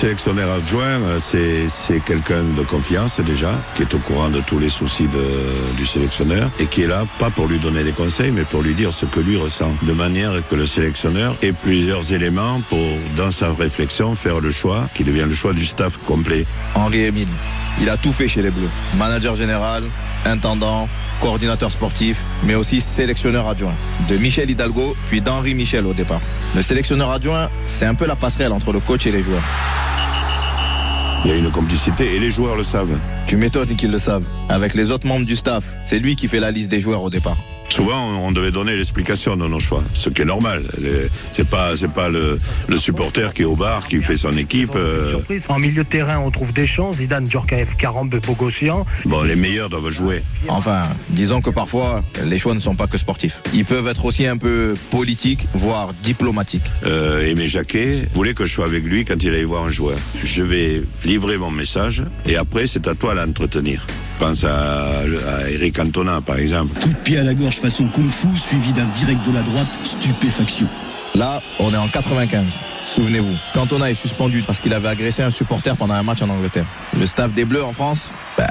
Sélectionneur 0.00 0.50
adjoint, 0.50 0.98
euh, 1.02 1.18
c'est 1.68 2.00
quelqu'un 2.00 2.42
de 2.56 2.62
confiance 2.62 3.20
déjà, 3.20 3.52
qui 3.74 3.82
est 3.82 3.92
au 3.92 3.98
courant 3.98 4.30
de 4.30 4.40
tous 4.40 4.58
les 4.58 4.70
soucis 4.70 5.06
du 5.76 5.84
sélectionneur 5.84 6.50
et 6.58 6.64
qui 6.64 6.82
est 6.82 6.86
là, 6.86 7.04
pas 7.18 7.28
pour 7.28 7.46
lui 7.46 7.58
donner 7.58 7.84
des 7.84 7.92
conseils, 7.92 8.30
mais 8.30 8.44
pour 8.44 8.62
lui 8.62 8.72
dire 8.72 8.94
ce 8.94 9.04
que 9.04 9.20
lui 9.20 9.36
ressent. 9.36 9.70
De 9.82 9.92
manière 9.92 10.32
que 10.48 10.54
le 10.54 10.64
sélectionneur 10.64 11.36
ait 11.42 11.52
plusieurs 11.52 12.14
éléments 12.14 12.62
pour, 12.70 12.78
dans 13.14 13.30
sa 13.30 13.52
réflexion, 13.52 14.14
faire 14.14 14.40
le 14.40 14.50
choix 14.50 14.88
qui 14.94 15.04
devient 15.04 15.26
le 15.28 15.34
choix 15.34 15.52
du 15.52 15.66
staff 15.66 15.98
complet. 15.98 16.46
Henri 16.74 17.02
Emile, 17.02 17.28
il 17.78 17.90
a 17.90 17.98
tout 17.98 18.12
fait 18.12 18.26
chez 18.26 18.40
les 18.40 18.50
Bleus. 18.50 18.70
Manager 18.96 19.34
général, 19.34 19.82
intendant, 20.24 20.88
coordinateur 21.20 21.70
sportif, 21.70 22.24
mais 22.42 22.54
aussi 22.54 22.80
sélectionneur 22.80 23.46
adjoint. 23.46 23.74
De 24.08 24.16
Michel 24.16 24.48
Hidalgo, 24.48 24.96
puis 25.10 25.20
d'Henri 25.20 25.52
Michel 25.52 25.84
au 25.84 25.92
départ. 25.92 26.22
Le 26.54 26.62
sélectionneur 26.62 27.10
adjoint, 27.10 27.50
c'est 27.66 27.84
un 27.84 27.94
peu 27.94 28.06
la 28.06 28.16
passerelle 28.16 28.52
entre 28.52 28.72
le 28.72 28.80
coach 28.80 29.06
et 29.06 29.12
les 29.12 29.22
joueurs. 29.22 29.42
Il 31.24 31.30
y 31.30 31.34
a 31.34 31.36
une 31.36 31.50
complicité 31.50 32.14
et 32.14 32.18
les 32.18 32.30
joueurs 32.30 32.56
le 32.56 32.64
savent. 32.64 32.98
Tu 33.26 33.36
m'étonnes 33.36 33.76
qu'ils 33.76 33.90
le 33.90 33.98
savent. 33.98 34.24
Avec 34.48 34.74
les 34.74 34.90
autres 34.90 35.06
membres 35.06 35.26
du 35.26 35.36
staff, 35.36 35.76
c'est 35.84 35.98
lui 35.98 36.16
qui 36.16 36.28
fait 36.28 36.40
la 36.40 36.50
liste 36.50 36.70
des 36.70 36.80
joueurs 36.80 37.02
au 37.02 37.10
départ. 37.10 37.36
Souvent, 37.70 38.26
on 38.26 38.32
devait 38.32 38.50
donner 38.50 38.74
l'explication 38.74 39.36
de 39.36 39.46
nos 39.46 39.60
choix, 39.60 39.82
ce 39.94 40.10
qui 40.10 40.22
est 40.22 40.24
normal. 40.26 40.64
C'est 41.30 41.48
pas, 41.48 41.76
c'est 41.76 41.90
pas 41.92 42.08
le, 42.08 42.38
le, 42.68 42.78
supporter 42.78 43.32
qui 43.32 43.42
est 43.42 43.44
au 43.44 43.54
bar, 43.54 43.86
qui 43.86 44.02
fait 44.02 44.16
son 44.16 44.36
équipe. 44.36 44.74
Euh... 44.74 45.08
Surprise. 45.08 45.46
En 45.48 45.58
milieu 45.58 45.84
de 45.84 45.88
terrain, 45.88 46.18
on 46.18 46.30
trouve 46.32 46.52
des 46.52 46.66
chances. 46.66 46.96
Zidane, 46.96 47.30
Djorkaeff, 47.30 47.76
Karambe, 47.76 48.16
Bogossian. 48.26 48.84
Bon, 49.04 49.22
les 49.22 49.36
meilleurs 49.36 49.68
doivent 49.70 49.90
jouer. 49.90 50.22
Enfin, 50.48 50.82
disons 51.10 51.40
que 51.40 51.50
parfois, 51.50 52.02
les 52.24 52.38
choix 52.40 52.54
ne 52.54 52.60
sont 52.60 52.74
pas 52.74 52.88
que 52.88 52.98
sportifs. 52.98 53.40
Ils 53.54 53.64
peuvent 53.64 53.86
être 53.86 54.04
aussi 54.04 54.26
un 54.26 54.36
peu 54.36 54.74
politiques, 54.90 55.46
voire 55.54 55.92
diplomatiques. 56.02 56.70
Euh, 56.86 57.22
Aimé 57.22 57.46
Jacquet 57.46 58.08
voulait 58.14 58.34
que 58.34 58.46
je 58.46 58.52
sois 58.52 58.66
avec 58.66 58.84
lui 58.84 59.04
quand 59.04 59.22
il 59.22 59.28
allait 59.28 59.44
voir 59.44 59.64
un 59.64 59.70
joueur. 59.70 59.98
Je 60.24 60.42
vais 60.42 60.82
livrer 61.04 61.38
mon 61.38 61.52
message 61.52 62.02
et 62.26 62.36
après, 62.36 62.66
c'est 62.66 62.88
à 62.88 62.94
toi 62.96 63.14
l'entretenir. 63.14 63.86
Je 64.20 64.26
pense 64.26 64.44
à, 64.44 64.98
à 64.98 65.48
Eric 65.48 65.76
Cantona, 65.76 66.20
par 66.20 66.36
exemple. 66.36 66.78
Coup 66.78 66.90
de 66.90 66.96
pied 66.96 67.16
à 67.16 67.24
la 67.24 67.32
gorge 67.32 67.56
façon 67.56 67.86
kung-fu, 67.88 68.36
suivi 68.36 68.70
d'un 68.74 68.84
direct 68.94 69.26
de 69.26 69.32
la 69.32 69.40
droite, 69.40 69.78
stupéfaction. 69.82 70.68
Là, 71.14 71.40
on 71.58 71.72
est 71.72 71.76
en 71.78 71.88
95. 71.88 72.44
Souvenez-vous, 72.84 73.34
Cantona 73.54 73.90
est 73.90 73.94
suspendu 73.94 74.42
parce 74.46 74.60
qu'il 74.60 74.74
avait 74.74 74.88
agressé 74.88 75.22
un 75.22 75.30
supporter 75.30 75.74
pendant 75.74 75.94
un 75.94 76.02
match 76.02 76.20
en 76.20 76.28
Angleterre. 76.28 76.66
Le 76.98 77.06
staff 77.06 77.32
des 77.32 77.46
Bleus 77.46 77.64
en 77.64 77.72
France, 77.72 78.10
bah, 78.36 78.46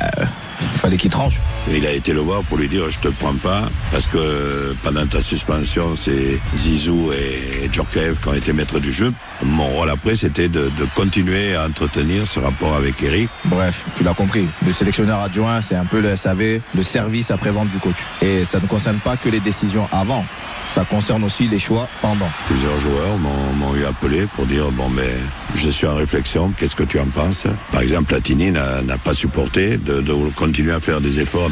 fallait 0.58 0.98
qu'il 0.98 1.12
tranche. 1.12 1.36
Il 1.68 1.86
a 1.86 1.92
été 1.92 2.14
le 2.14 2.22
voir 2.22 2.44
pour 2.44 2.58
lui 2.58 2.68
dire 2.68 2.90
je 2.90 3.00
te 3.00 3.10
prends 3.10 3.36
pas 3.36 3.70
parce 3.92 4.08
que 4.08 4.76
pendant 4.84 5.06
ta 5.06 5.22
suspension 5.22 5.96
c'est 5.96 6.40
Zizou 6.56 7.12
et 7.12 7.70
Djorkaeff 7.72 8.22
qui 8.22 8.28
ont 8.28 8.34
été 8.34 8.54
maîtres 8.54 8.80
du 8.80 8.92
jeu. 8.92 9.14
Mon 9.44 9.68
rôle 9.68 9.90
après 9.90 10.16
c'était 10.16 10.48
de, 10.48 10.72
de, 10.78 10.86
continuer 10.96 11.56
à 11.56 11.66
entretenir 11.66 12.28
ce 12.28 12.40
rapport 12.40 12.76
avec 12.76 13.02
Eric. 13.04 13.30
Bref, 13.46 13.86
tu 13.96 14.04
l'as 14.04 14.14
compris. 14.14 14.48
Le 14.66 14.72
sélectionneur 14.72 15.20
adjoint 15.20 15.62
c'est 15.62 15.76
un 15.76 15.86
peu 15.86 16.00
le 16.00 16.16
SAV, 16.16 16.62
le 16.76 16.84
service 16.84 17.30
après-vente 17.32 17.70
du 17.70 17.78
coach. 17.78 17.98
Et 18.22 18.44
ça 18.44 18.60
ne 18.60 18.68
concerne 18.68 18.98
pas 18.98 19.18
que 19.18 19.30
les 19.30 19.40
décisions 19.40 19.88
avant. 19.92 20.26
Ça 20.66 20.86
concerne 20.86 21.24
aussi 21.24 21.48
les 21.48 21.60
choix 21.60 21.88
pendant. 22.02 22.30
Plusieurs 22.48 22.78
joueurs 22.80 23.18
m'ont 23.18 23.76
eu 23.76 23.86
appelé 23.86 24.26
pour 24.36 24.46
dire 24.46 24.72
bon 24.72 24.90
mais 24.90 25.14
je 25.56 25.70
suis 25.70 25.88
en 25.88 25.96
réflexion, 25.96 26.52
qu'est-ce 26.58 26.76
que 26.76 26.84
tu 26.84 27.00
en 27.00 27.08
penses? 27.08 27.48
Par 27.72 27.82
exemple, 27.82 28.06
Platini 28.06 28.52
n'a 28.52 28.98
pas 29.04 29.14
supporté 29.14 29.78
de, 29.78 30.02
de, 30.02 30.14
continuer 30.36 30.72
à 30.72 30.80
faire 30.80 31.02
des 31.02 31.20
efforts 31.20 31.49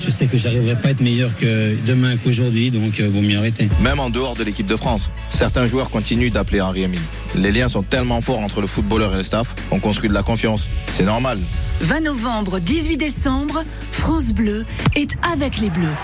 Je 0.00 0.10
sais 0.10 0.26
que 0.26 0.36
j'arriverai 0.36 0.74
pas 0.76 0.88
à 0.88 0.90
être 0.90 1.00
meilleur 1.00 1.36
que 1.36 1.76
demain 1.86 2.16
qu'aujourd'hui, 2.16 2.70
donc 2.70 2.98
euh, 2.98 3.08
vaut 3.08 3.20
mieux 3.20 3.38
arrêter. 3.38 3.68
Même 3.80 4.00
en 4.00 4.10
dehors 4.10 4.34
de 4.34 4.42
l'équipe 4.42 4.66
de 4.66 4.76
France, 4.76 5.10
certains 5.28 5.66
joueurs 5.66 5.90
continuent 5.90 6.30
d'appeler 6.30 6.60
Henri 6.60 6.82
Emile. 6.82 7.00
Les 7.36 7.52
liens 7.52 7.68
sont 7.68 7.82
tellement 7.82 8.20
forts 8.20 8.40
entre 8.40 8.60
le 8.60 8.66
footballeur 8.66 9.14
et 9.14 9.18
le 9.18 9.22
staff, 9.22 9.54
on 9.70 9.78
construit 9.78 10.08
de 10.08 10.14
la 10.14 10.22
confiance. 10.22 10.68
C'est 10.92 11.04
normal. 11.04 11.38
20 11.80 12.00
novembre, 12.00 12.58
18 12.58 12.96
décembre, 12.96 13.64
France 13.92 14.32
Bleu 14.32 14.64
est 14.96 15.14
avec 15.22 15.58
les 15.58 15.70
Bleus. 15.70 15.94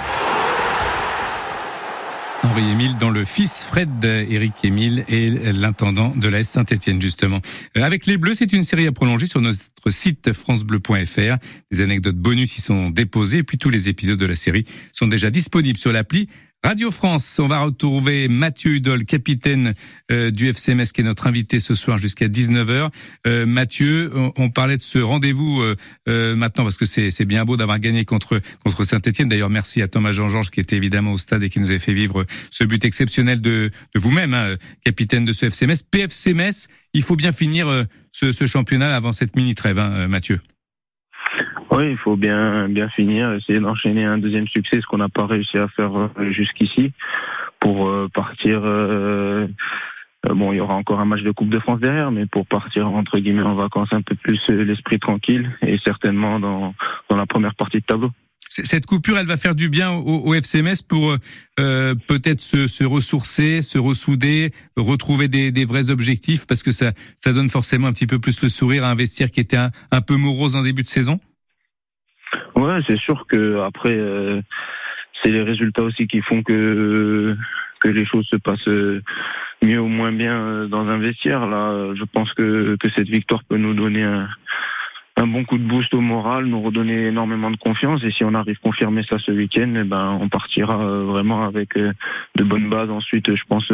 Henri 2.44 2.70
Émile 2.70 2.96
dans 2.98 3.10
le 3.10 3.24
fils 3.24 3.64
Fred 3.64 4.04
Eric 4.04 4.52
Émile 4.62 5.04
et 5.08 5.28
l'intendant 5.28 6.14
de 6.14 6.28
la 6.28 6.44
Saint-Etienne 6.44 7.00
justement. 7.02 7.40
Avec 7.74 8.06
les 8.06 8.16
Bleus, 8.16 8.34
c'est 8.34 8.52
une 8.52 8.62
série 8.62 8.86
à 8.86 8.92
prolonger 8.92 9.26
sur 9.26 9.40
notre 9.40 9.58
site 9.88 10.32
francebleu.fr. 10.32 11.36
Des 11.70 11.80
anecdotes 11.80 12.16
bonus 12.16 12.56
y 12.56 12.60
sont 12.60 12.90
déposées 12.90 13.38
et 13.38 13.42
puis 13.42 13.58
tous 13.58 13.70
les 13.70 13.88
épisodes 13.88 14.18
de 14.18 14.26
la 14.26 14.36
série 14.36 14.64
sont 14.92 15.08
déjà 15.08 15.30
disponibles 15.30 15.78
sur 15.78 15.92
l'appli 15.92 16.28
Radio 16.64 16.90
France, 16.90 17.38
on 17.38 17.46
va 17.46 17.60
retrouver 17.60 18.26
Mathieu 18.26 18.72
Hudol, 18.72 19.04
capitaine 19.04 19.74
euh, 20.10 20.32
du 20.32 20.48
FCMS, 20.48 20.86
qui 20.92 21.02
est 21.02 21.04
notre 21.04 21.28
invité 21.28 21.60
ce 21.60 21.76
soir 21.76 21.98
jusqu'à 21.98 22.26
19h. 22.26 22.90
Euh, 23.28 23.46
Mathieu, 23.46 24.10
on, 24.36 24.50
parlait 24.50 24.76
de 24.76 24.82
ce 24.82 24.98
rendez-vous 24.98 25.62
euh, 25.62 26.34
maintenant 26.34 26.64
parce 26.64 26.76
que 26.76 26.84
c'est 26.84 27.24
bien 27.24 27.44
beau 27.44 27.56
d'avoir 27.56 27.78
gagné 27.78 28.04
contre 28.04 28.40
contre 28.64 28.82
Saint-Etienne. 28.82 29.28
D'ailleurs, 29.28 29.50
merci 29.50 29.82
à 29.82 29.88
Thomas 29.88 30.10
Jean-Georges 30.10 30.50
qui 30.50 30.58
était 30.58 30.76
évidemment 30.76 31.12
au 31.12 31.16
stade 31.16 31.44
et 31.44 31.48
qui 31.48 31.60
nous 31.60 31.70
avait 31.70 31.78
fait 31.78 31.94
vivre 31.94 32.26
ce 32.50 32.64
but 32.64 32.84
exceptionnel 32.84 33.40
de, 33.40 33.70
vous-même, 33.94 34.34
hein, 34.34 34.56
capitaine 34.84 35.24
de 35.24 35.32
ce 35.32 35.46
FCMS. 35.46 35.84
PFCMS, 35.88 36.66
il 36.92 37.02
faut 37.02 37.16
bien 37.16 37.30
finir 37.30 37.86
ce, 38.10 38.32
ce, 38.32 38.46
championnat 38.48 38.96
avant 38.96 39.12
cette 39.12 39.36
mini-trêve, 39.36 39.78
hein, 39.78 40.08
Mathieu. 40.08 40.40
Oui, 41.78 41.92
il 41.92 41.96
faut 41.96 42.16
bien 42.16 42.68
bien 42.68 42.88
finir, 42.88 43.32
essayer 43.34 43.60
d'enchaîner 43.60 44.04
un 44.04 44.18
deuxième 44.18 44.48
succès, 44.48 44.80
ce 44.80 44.86
qu'on 44.86 44.96
n'a 44.96 45.08
pas 45.08 45.26
réussi 45.26 45.58
à 45.58 45.68
faire 45.68 46.10
jusqu'ici, 46.30 46.90
pour 47.60 47.88
partir. 48.12 48.62
Euh, 48.64 49.46
bon, 50.28 50.52
il 50.52 50.56
y 50.56 50.60
aura 50.60 50.74
encore 50.74 50.98
un 50.98 51.04
match 51.04 51.22
de 51.22 51.30
Coupe 51.30 51.50
de 51.50 51.60
France 51.60 51.78
derrière, 51.78 52.10
mais 52.10 52.26
pour 52.26 52.48
partir 52.48 52.88
entre 52.88 53.20
guillemets 53.20 53.42
en 53.42 53.54
vacances 53.54 53.92
un 53.92 54.02
peu 54.02 54.16
plus 54.16 54.40
l'esprit 54.48 54.98
tranquille 54.98 55.56
et 55.62 55.78
certainement 55.78 56.40
dans 56.40 56.74
dans 57.08 57.16
la 57.16 57.26
première 57.26 57.54
partie 57.54 57.78
de 57.78 57.84
tableau. 57.84 58.10
Cette 58.48 58.86
coupure, 58.86 59.16
elle 59.16 59.26
va 59.26 59.36
faire 59.36 59.54
du 59.54 59.68
bien 59.68 59.92
au, 59.92 60.30
au 60.30 60.34
FCMS 60.34 60.82
pour 60.86 61.16
euh, 61.60 61.94
peut-être 62.08 62.40
se, 62.40 62.66
se, 62.66 62.82
ressourcer, 62.82 63.62
se 63.62 63.78
ressouder, 63.78 64.52
retrouver 64.76 65.28
des, 65.28 65.52
des, 65.52 65.64
vrais 65.64 65.90
objectifs, 65.90 66.46
parce 66.46 66.62
que 66.62 66.72
ça, 66.72 66.92
ça 67.14 67.32
donne 67.32 67.50
forcément 67.50 67.88
un 67.88 67.92
petit 67.92 68.06
peu 68.06 68.18
plus 68.18 68.40
le 68.40 68.48
sourire 68.48 68.84
à 68.84 68.90
investir 68.90 69.30
qui 69.30 69.40
était 69.40 69.58
un, 69.58 69.70
un 69.92 70.00
peu 70.00 70.16
morose 70.16 70.56
en 70.56 70.62
début 70.62 70.82
de 70.82 70.88
saison? 70.88 71.20
Ouais, 72.54 72.80
c'est 72.86 72.98
sûr 72.98 73.26
que 73.28 73.60
après, 73.60 73.94
euh, 73.94 74.40
c'est 75.22 75.30
les 75.30 75.42
résultats 75.42 75.82
aussi 75.82 76.06
qui 76.06 76.20
font 76.20 76.42
que 76.42 77.36
que 77.80 77.88
les 77.88 78.04
choses 78.04 78.26
se 78.26 78.36
passent 78.36 78.68
mieux 79.62 79.80
ou 79.80 79.86
moins 79.86 80.10
bien 80.10 80.66
dans 80.66 80.88
un 80.88 80.98
vestiaire. 80.98 81.46
Là, 81.46 81.94
je 81.94 82.04
pense 82.04 82.32
que 82.34 82.76
que 82.80 82.90
cette 82.90 83.08
victoire 83.08 83.44
peut 83.44 83.56
nous 83.56 83.74
donner 83.74 84.02
un 84.02 84.28
un 85.16 85.26
bon 85.26 85.44
coup 85.44 85.58
de 85.58 85.64
boost 85.64 85.92
au 85.94 86.00
moral, 86.00 86.46
nous 86.46 86.62
redonner 86.62 87.06
énormément 87.06 87.50
de 87.50 87.56
confiance. 87.56 88.04
Et 88.04 88.12
si 88.12 88.22
on 88.22 88.34
arrive 88.34 88.56
à 88.62 88.66
confirmer 88.66 89.02
ça 89.02 89.18
ce 89.18 89.32
week-end, 89.32 89.72
eh 89.74 89.82
ben, 89.82 90.16
on 90.20 90.28
partira 90.28 90.76
vraiment 90.76 91.44
avec 91.44 91.74
de 91.76 92.44
bonnes 92.44 92.68
bases 92.68 92.90
ensuite, 92.90 93.34
je 93.34 93.42
pense, 93.48 93.72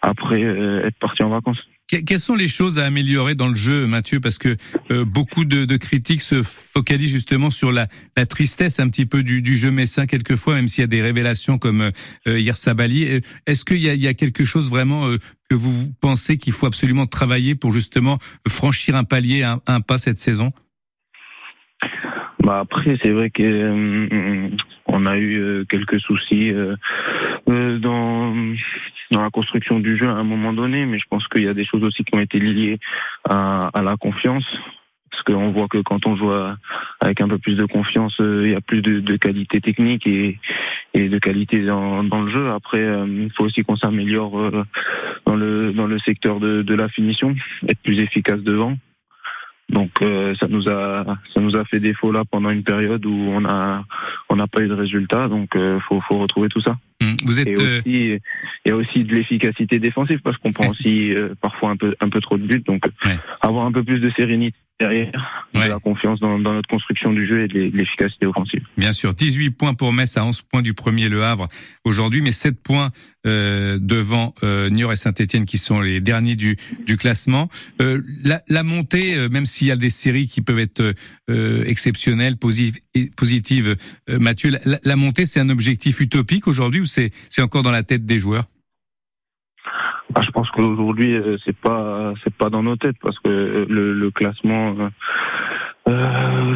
après 0.00 0.40
être 0.40 0.98
parti 0.98 1.22
en 1.22 1.28
vacances. 1.28 1.62
Quelles 2.00 2.20
sont 2.20 2.34
les 2.34 2.48
choses 2.48 2.78
à 2.78 2.86
améliorer 2.86 3.34
dans 3.34 3.48
le 3.48 3.54
jeu, 3.54 3.86
Mathieu? 3.86 4.18
Parce 4.18 4.38
que 4.38 4.56
euh, 4.90 5.04
beaucoup 5.04 5.44
de, 5.44 5.66
de, 5.66 5.76
critiques 5.76 6.22
se 6.22 6.42
focalisent 6.42 7.10
justement 7.10 7.50
sur 7.50 7.70
la, 7.70 7.86
la 8.16 8.24
tristesse 8.24 8.80
un 8.80 8.88
petit 8.88 9.04
peu 9.04 9.22
du, 9.22 9.42
du, 9.42 9.54
jeu 9.54 9.70
messin 9.70 10.06
quelquefois, 10.06 10.54
même 10.54 10.68
s'il 10.68 10.80
y 10.80 10.84
a 10.84 10.88
des 10.88 11.02
révélations 11.02 11.58
comme 11.58 11.82
euh, 11.82 12.38
hier 12.38 12.56
Sabali. 12.56 13.20
Est-ce 13.46 13.66
qu'il 13.66 13.78
y 13.78 13.82
y 13.82 14.08
a 14.08 14.14
quelque 14.14 14.44
chose 14.44 14.70
vraiment 14.70 15.06
euh, 15.06 15.18
que 15.50 15.54
vous 15.54 15.92
pensez 16.00 16.38
qu'il 16.38 16.54
faut 16.54 16.66
absolument 16.66 17.06
travailler 17.06 17.54
pour 17.54 17.74
justement 17.74 18.18
franchir 18.48 18.96
un 18.96 19.04
palier, 19.04 19.42
un, 19.42 19.60
un 19.66 19.82
pas 19.82 19.98
cette 19.98 20.18
saison? 20.18 20.52
Bah 22.52 22.58
après, 22.60 22.98
c'est 23.02 23.12
vrai 23.12 23.30
que 23.30 23.42
euh, 23.42 24.48
on 24.86 25.06
a 25.06 25.16
eu 25.16 25.40
euh, 25.40 25.64
quelques 25.64 25.98
soucis 26.00 26.52
euh, 26.52 26.76
dans 27.78 28.34
dans 29.10 29.22
la 29.22 29.30
construction 29.30 29.80
du 29.80 29.96
jeu 29.96 30.06
à 30.06 30.12
un 30.12 30.22
moment 30.22 30.52
donné, 30.52 30.84
mais 30.84 30.98
je 30.98 31.06
pense 31.08 31.26
qu'il 31.28 31.44
y 31.44 31.48
a 31.48 31.54
des 31.54 31.64
choses 31.64 31.82
aussi 31.82 32.04
qui 32.04 32.14
ont 32.14 32.20
été 32.20 32.38
liées 32.38 32.78
à, 33.26 33.70
la 33.82 33.96
confiance. 33.96 34.44
Parce 35.10 35.22
qu'on 35.22 35.50
voit 35.50 35.68
que 35.68 35.78
quand 35.78 36.06
on 36.06 36.14
joue 36.16 36.32
avec 37.00 37.20
un 37.22 37.28
peu 37.28 37.38
plus 37.38 37.54
de 37.54 37.64
confiance, 37.64 38.16
il 38.18 38.48
y 38.48 38.54
a 38.54 38.60
plus 38.60 38.82
de, 38.82 39.00
de 39.00 39.16
qualité 39.16 39.60
technique 39.60 40.06
et, 40.06 40.38
et 40.92 41.08
de 41.08 41.18
qualité 41.18 41.60
dans, 41.60 42.02
dans, 42.04 42.22
le 42.22 42.30
jeu. 42.30 42.50
Après, 42.50 42.82
il 43.06 43.30
faut 43.34 43.44
aussi 43.44 43.62
qu'on 43.62 43.76
s'améliore 43.76 44.52
dans 45.26 45.36
le 45.36 45.72
dans 45.72 45.86
le 45.86 45.98
secteur 46.00 46.40
de, 46.40 46.62
de 46.62 46.74
la 46.74 46.88
finition, 46.88 47.34
être 47.68 47.80
plus 47.82 47.98
efficace 47.98 48.40
devant. 48.40 48.76
Donc 49.72 49.90
euh, 50.02 50.34
ça 50.34 50.46
nous 50.48 50.68
a 50.68 51.04
ça 51.32 51.40
nous 51.40 51.56
a 51.56 51.64
fait 51.64 51.80
défaut 51.80 52.12
là 52.12 52.24
pendant 52.30 52.50
une 52.50 52.62
période 52.62 53.04
où 53.06 53.30
on 53.30 53.44
a 53.46 53.84
on 54.28 54.36
n'a 54.36 54.46
pas 54.46 54.60
eu 54.60 54.68
de 54.68 54.74
résultats. 54.74 55.28
Donc 55.28 55.56
euh, 55.56 55.80
faut 55.80 56.00
faut 56.02 56.18
retrouver 56.18 56.48
tout 56.48 56.60
ça. 56.60 56.76
Hum, 57.02 57.16
Vous 57.24 57.38
êtes 57.40 57.48
Et 57.48 57.54
euh, 57.58 57.78
aussi 57.80 58.20
il 58.64 58.68
y 58.68 58.70
a 58.70 58.76
aussi 58.76 59.04
de 59.04 59.14
l'efficacité 59.14 59.78
défensive 59.78 60.20
parce 60.22 60.36
qu'on 60.38 60.52
prend 60.52 60.68
aussi 60.70 61.12
euh, 61.14 61.34
parfois 61.40 61.70
un 61.70 61.76
peu 61.76 61.94
un 62.00 62.08
peu 62.08 62.20
trop 62.20 62.38
de 62.38 62.46
buts. 62.46 62.62
Donc 62.66 62.84
Ouais. 63.04 63.16
avoir 63.40 63.66
un 63.66 63.72
peu 63.72 63.82
plus 63.82 63.98
de 64.00 64.10
sérénité 64.16 64.56
derrière, 64.80 65.44
Ouais. 65.54 65.66
de 65.66 65.68
la 65.70 65.78
confiance 65.78 66.18
dans, 66.18 66.38
dans 66.40 66.54
notre 66.54 66.68
construction 66.68 67.12
du 67.12 67.26
jeu 67.26 67.42
et 67.42 67.48
de 67.48 67.54
l'e- 67.56 67.70
de 67.70 67.76
l'efficacité 67.76 68.26
offensive. 68.26 68.62
Bien 68.76 68.90
sûr, 68.92 69.14
18 69.14 69.50
points 69.50 69.74
pour 69.74 69.92
Metz 69.92 70.16
à 70.16 70.24
11 70.24 70.42
points 70.42 70.62
du 70.62 70.74
premier 70.74 71.08
Le 71.08 71.22
Havre 71.22 71.48
aujourd'hui, 71.84 72.20
mais 72.20 72.32
7 72.32 72.60
points 72.60 72.90
euh, 73.26 73.78
devant 73.80 74.34
euh, 74.42 74.70
Niort 74.70 74.92
et 74.92 74.96
Saint-Etienne 74.96 75.44
qui 75.44 75.58
sont 75.58 75.80
les 75.80 76.00
derniers 76.00 76.34
du, 76.34 76.56
du 76.84 76.96
classement. 76.96 77.48
Euh, 77.80 78.00
la, 78.24 78.42
la 78.48 78.62
montée, 78.64 79.14
euh, 79.14 79.28
même 79.28 79.46
s'il 79.46 79.68
y 79.68 79.70
a 79.70 79.76
des 79.76 79.90
séries 79.90 80.26
qui 80.26 80.40
peuvent 80.42 80.58
être 80.58 80.94
euh, 81.30 81.64
exceptionnelles, 81.66 82.34
posi- 82.34 82.80
et 82.94 83.10
positives, 83.16 83.76
euh, 84.10 84.18
Mathieu, 84.18 84.50
la, 84.84 84.96
montée 84.96 85.24
c'est 85.26 85.40
un 85.40 85.50
objectif 85.50 86.00
utopique 86.00 86.48
aujourd'hui 86.48 86.80
ou 86.80 86.84
c'est 86.84 87.12
encore 87.40 87.62
dans 87.62 87.70
la 87.70 87.84
tête 87.84 88.04
des 88.04 88.18
joueurs? 88.18 88.44
Ah, 90.14 90.20
je 90.20 90.30
pense 90.30 90.50
qu'aujourd'hui 90.50 91.14
euh, 91.14 91.38
c'est 91.44 91.56
pas 91.56 92.12
c'est 92.22 92.34
pas 92.34 92.50
dans 92.50 92.62
nos 92.62 92.76
têtes 92.76 92.96
parce 93.00 93.18
que 93.20 93.28
euh, 93.28 93.66
le, 93.68 94.10
classement 94.10 94.76
euh, 95.88 96.54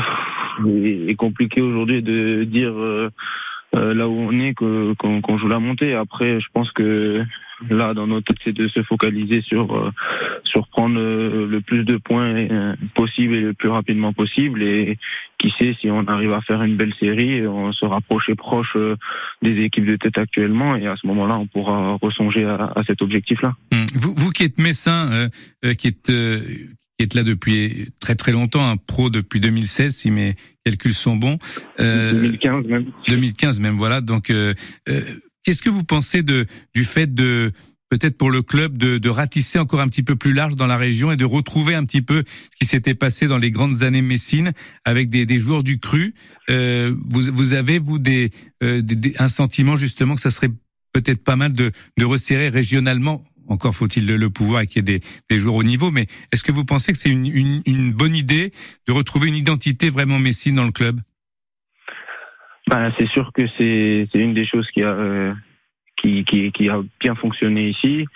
est, 0.67 1.15
compliqué 1.15 1.63
aujourd'hui 1.63 2.03
de 2.03 2.45
dire 2.45 2.75
euh, 3.77 3.95
là 3.95 4.09
où 4.09 4.13
on 4.13 4.33
est 4.41 4.55
qu'on 4.55 4.95
qu'on 4.97 5.39
joue 5.39 5.49
la 5.49 5.59
montée. 5.59 5.95
Après, 5.95 6.41
je 6.41 6.47
pense 6.53 6.71
que 6.73 7.25
là 7.71 7.95
dans 7.95 8.07
nos 8.07 8.21
têtes 8.21 8.37
c'est 8.45 8.53
de 8.53 8.69
se 8.69 8.83
focaliser 8.83 9.41
sur 9.41 9.75
euh, 9.75 9.91
sur 10.45 10.69
prendre 10.69 10.99
euh, 10.99 11.47
le 11.49 11.61
plus 11.61 11.85
de 11.85 11.97
points 11.97 12.35
euh, 12.51 12.77
possible 12.95 13.35
et 13.35 13.41
le 13.41 13.55
plus 13.55 13.71
rapidement 13.71 14.13
possible 14.13 14.63
et 14.63 14.99
qui 15.39 15.53
sait 15.59 15.75
si 15.81 15.91
on 15.91 16.07
arrive 16.07 16.33
à 16.33 16.41
faire 16.43 16.63
une 16.63 16.77
belle 16.77 16.95
série, 17.01 17.47
on 17.47 17.73
se 17.73 17.85
rapprocher 17.87 18.35
proche 18.35 18.73
euh, 18.77 18.97
des 19.43 19.63
équipes 19.63 19.87
de 19.87 19.97
tête 19.97 20.19
actuellement 20.19 20.77
et 20.77 20.87
à 20.87 20.97
ce 20.97 21.07
moment-là 21.07 21.39
on 21.39 21.47
pourra 21.47 21.99
ressonger 22.03 22.45
à, 22.45 22.73
à 22.77 22.83
cet 22.85 23.01
objectif-là. 23.01 23.55
Hum, 23.73 23.87
Vous, 23.95 24.15
vous 24.17 24.31
qui 24.31 24.45
êtes 24.45 24.59
messin, 24.59 25.11
euh, 25.65 25.75
qui 25.75 25.89
êtes 25.89 26.11
qui 26.99 27.05
êtes 27.05 27.15
là 27.15 27.23
depuis 27.23 27.89
très 28.01 28.15
très 28.15 28.33
longtemps, 28.33 28.69
un 28.69 28.77
pro 28.77 29.11
depuis 29.11 29.41
2016 29.41 29.95
si 29.95 30.11
mes 30.11 30.35
calculs 30.65 30.95
sont 30.95 31.17
bons. 31.17 31.39
Euh, 31.81 32.13
2015 32.13 32.65
même. 32.67 32.87
2015 33.09 33.61
même 33.61 33.77
voilà. 33.77 34.01
Donc 34.01 34.31
euh, 34.31 34.55
euh, 34.89 35.03
qu'est-ce 35.45 35.63
que 35.63 35.71
vous 35.71 35.85
pensez 35.85 36.23
de 36.23 36.47
du 36.75 36.85
fait 36.85 37.13
de 37.13 37.53
peut-être 37.91 38.17
pour 38.19 38.31
le 38.31 38.43
club 38.43 38.79
de, 38.79 38.99
de 38.99 39.09
ratisser 39.09 39.59
encore 39.61 39.81
un 39.81 39.89
petit 39.89 40.03
peu 40.03 40.17
plus 40.17 40.33
large 40.33 40.57
dans 40.57 40.67
la 40.67 40.77
région 40.77 41.13
et 41.13 41.17
de 41.17 41.25
retrouver 41.25 41.75
un 41.75 41.85
petit 41.85 42.03
peu 42.03 42.25
ce 42.51 42.57
qui 42.59 42.65
s'était 42.67 42.95
passé 42.95 43.29
dans 43.29 43.39
les 43.39 43.51
grandes 43.51 43.83
années 43.83 44.03
messines 44.03 44.53
avec 44.85 45.09
des, 45.09 45.25
des 45.27 45.39
joueurs 45.39 45.63
du 45.63 45.79
cru? 45.79 46.15
Euh, 46.51 46.93
vous, 47.09 47.23
vous 47.33 47.53
avez 47.53 47.79
vous 47.79 47.99
des, 47.99 48.31
euh, 48.63 48.81
des- 48.83 48.97
des- 48.97 49.15
un 49.19 49.29
sentiment 49.29 49.77
justement 49.77 50.15
que 50.17 50.21
ça 50.21 50.31
serait 50.33 50.51
peut-être 50.93 51.23
pas 51.23 51.37
mal 51.37 51.53
de, 51.53 51.71
de 51.99 52.05
resserrer 52.05 52.49
régionalement. 52.49 53.23
Encore 53.49 53.75
faut-il 53.75 54.07
le, 54.07 54.31
pouvoir 54.31 54.63
et 54.63 54.67
qu'il 54.67 54.89
y 54.89 54.95
ait 54.95 55.01
des, 55.31 55.39
joueurs 55.39 55.57
au 55.57 55.63
niveau, 55.63 55.91
mais 55.91 56.07
est-ce 56.33 56.43
que 56.43 56.53
vous 56.53 56.65
pensez 56.65 56.93
que 56.93 56.99
c'est 56.99 57.11
une, 57.11 57.93
bonne 57.93 58.15
idée 58.15 58.53
de 58.87 58.93
retrouver 58.93 59.29
une 59.29 59.35
identité 59.35 59.91
vraiment 59.91 60.19
messine 60.19 60.57
dans 60.57 60.65
le 60.65 60.73
club? 60.73 61.01
Bah, 62.69 62.91
c'est 62.99 63.09
sûr 63.09 63.33
que 63.33 63.47
c'est 63.57 64.09
une 64.15 64.35
des 64.35 64.47
choses 64.47 64.69
qui 64.73 64.83
a 64.83 64.89
euh, 64.89 65.35
bien 67.01 67.15
fonctionné 67.15 67.69
ici. 67.69 68.07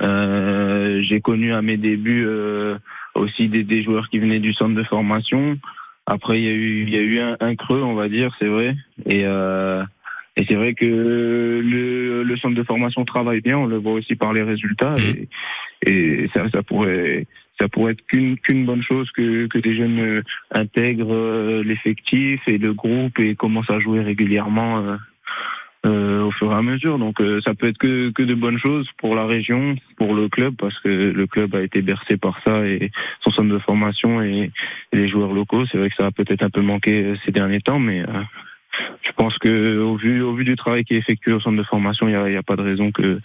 Euh, 0.00 1.02
J'ai 1.02 1.20
connu 1.20 1.52
à 1.52 1.62
mes 1.62 1.76
débuts 1.76 2.24
euh, 2.26 2.78
aussi 3.14 3.48
des, 3.48 3.82
joueurs 3.82 4.08
qui 4.08 4.18
venaient 4.18 4.40
du 4.40 4.52
centre 4.52 4.74
de 4.74 4.84
formation. 4.84 5.58
Après, 6.06 6.40
il 6.40 6.88
y 6.88 6.96
a 6.96 7.00
eu 7.00 7.18
un, 7.18 7.36
un 7.40 7.56
creux, 7.56 7.82
on 7.82 7.94
va 7.94 8.08
dire, 8.08 8.32
c'est 8.38 8.46
vrai. 8.46 8.76
Et 9.06 9.24
et 10.36 10.44
c'est 10.48 10.56
vrai 10.56 10.74
que 10.74 10.84
le, 10.84 12.22
le 12.22 12.36
centre 12.36 12.54
de 12.54 12.62
formation 12.62 13.04
travaille 13.04 13.40
bien, 13.40 13.56
on 13.58 13.66
le 13.66 13.76
voit 13.76 13.92
aussi 13.92 14.16
par 14.16 14.32
les 14.32 14.42
résultats. 14.42 14.96
Et, 14.98 15.28
et 15.90 16.28
ça, 16.34 16.48
ça 16.50 16.62
pourrait 16.62 17.26
ça 17.58 17.68
pourrait 17.68 17.92
être 17.92 18.06
qu'une 18.06 18.36
qu'une 18.36 18.66
bonne 18.66 18.82
chose 18.82 19.10
que, 19.12 19.46
que 19.46 19.58
des 19.58 19.74
jeunes 19.74 19.98
euh, 19.98 20.22
intègrent 20.50 21.14
euh, 21.14 21.62
l'effectif 21.64 22.40
et 22.46 22.58
le 22.58 22.74
groupe 22.74 23.18
et 23.18 23.34
commencent 23.34 23.70
à 23.70 23.80
jouer 23.80 24.02
régulièrement 24.02 24.78
euh, 24.80 24.96
euh, 25.86 26.22
au 26.24 26.30
fur 26.32 26.52
et 26.52 26.54
à 26.54 26.60
mesure. 26.60 26.98
Donc 26.98 27.18
euh, 27.20 27.40
ça 27.40 27.54
peut 27.54 27.68
être 27.68 27.78
que, 27.78 28.10
que 28.10 28.22
de 28.22 28.34
bonnes 28.34 28.58
choses 28.58 28.90
pour 28.98 29.14
la 29.14 29.24
région, 29.24 29.76
pour 29.96 30.14
le 30.14 30.28
club, 30.28 30.54
parce 30.58 30.78
que 30.80 31.12
le 31.12 31.26
club 31.26 31.54
a 31.54 31.62
été 31.62 31.80
bercé 31.80 32.18
par 32.18 32.42
ça 32.44 32.66
et 32.66 32.90
son 33.22 33.30
centre 33.30 33.48
de 33.48 33.58
formation 33.58 34.20
et, 34.20 34.50
et 34.92 34.96
les 34.96 35.08
joueurs 35.08 35.32
locaux. 35.32 35.64
C'est 35.66 35.78
vrai 35.78 35.88
que 35.88 35.96
ça 35.96 36.06
a 36.06 36.10
peut-être 36.10 36.42
un 36.42 36.50
peu 36.50 36.60
manqué 36.60 37.14
ces 37.24 37.32
derniers 37.32 37.60
temps, 37.60 37.78
mais 37.78 38.02
euh, 38.02 38.22
je 39.02 39.12
pense 39.12 39.38
que 39.38 39.78
au 39.78 39.96
vu 39.96 40.22
au 40.22 40.34
vu 40.34 40.44
du 40.44 40.56
travail 40.56 40.84
qui 40.84 40.94
est 40.94 40.98
effectué 40.98 41.32
au 41.32 41.40
centre 41.40 41.56
de 41.56 41.62
formation, 41.62 42.08
il 42.08 42.12
n'y 42.12 42.16
a, 42.16 42.30
y 42.30 42.36
a 42.36 42.42
pas 42.42 42.56
de 42.56 42.62
raison 42.62 42.90
que 42.92 43.20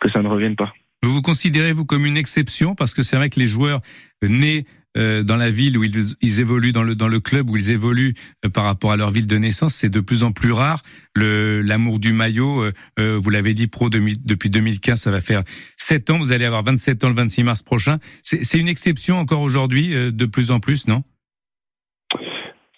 que 0.00 0.10
ça 0.10 0.22
ne 0.22 0.28
revienne 0.28 0.56
pas. 0.56 0.72
Vous 1.02 1.12
vous 1.12 1.22
considérez 1.22 1.72
vous 1.72 1.84
comme 1.84 2.06
une 2.06 2.16
exception? 2.16 2.74
Parce 2.74 2.94
que 2.94 3.02
c'est 3.02 3.16
vrai 3.16 3.28
que 3.28 3.38
les 3.38 3.46
joueurs 3.46 3.80
nés 4.22 4.64
euh, 4.96 5.22
dans 5.22 5.36
la 5.36 5.50
ville 5.50 5.76
où 5.76 5.84
ils, 5.84 6.40
évoluent 6.40 6.72
dans 6.72 6.82
le 6.82 6.94
dans 6.94 7.08
le 7.08 7.20
club 7.20 7.50
où 7.50 7.56
ils 7.56 7.70
évoluent 7.70 8.14
euh, 8.44 8.48
par 8.48 8.64
rapport 8.64 8.92
à 8.92 8.96
leur 8.96 9.10
ville 9.10 9.26
de 9.26 9.36
naissance, 9.36 9.74
c'est 9.74 9.88
de 9.88 10.00
plus 10.00 10.22
en 10.22 10.32
plus 10.32 10.52
rare. 10.52 10.82
L'amour 11.16 11.98
du 11.98 12.12
maillot, 12.12 12.62
euh, 12.62 12.72
euh, 13.00 13.18
vous 13.20 13.30
l'avez 13.30 13.54
dit, 13.54 13.66
pro 13.66 13.90
depuis 13.90 14.50
2015, 14.50 15.00
ça 15.00 15.10
va 15.10 15.20
faire 15.20 15.42
7 15.76 16.10
ans. 16.10 16.18
Vous 16.18 16.32
allez 16.32 16.44
avoir 16.44 16.62
27 16.62 17.04
ans 17.04 17.08
le 17.08 17.14
26 17.14 17.44
mars 17.44 17.62
prochain. 17.62 17.98
C'est 18.22 18.44
c'est 18.44 18.58
une 18.58 18.68
exception 18.68 19.18
encore 19.18 19.40
aujourd'hui, 19.40 19.94
euh, 19.94 20.10
de 20.10 20.26
plus 20.26 20.50
en 20.50 20.60
plus, 20.60 20.86
non? 20.86 21.02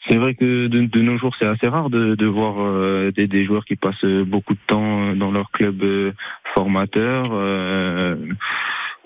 C'est 0.08 0.18
vrai 0.18 0.34
que 0.34 0.68
de, 0.68 1.00
nos 1.00 1.18
jours, 1.18 1.34
c'est 1.38 1.46
assez 1.46 1.66
rare 1.66 1.90
de, 1.90 2.14
de 2.14 2.26
voir 2.26 2.56
euh, 2.58 3.10
des, 3.10 3.26
des 3.26 3.44
joueurs 3.44 3.64
qui 3.64 3.74
passent 3.76 4.04
beaucoup 4.04 4.54
de 4.54 4.60
temps 4.66 5.02
euh, 5.02 5.14
dans 5.14 5.32
leur 5.32 5.50
club 5.50 5.82
euh, 5.82 6.12
formateur. 6.54 7.24
euh, 7.32 8.14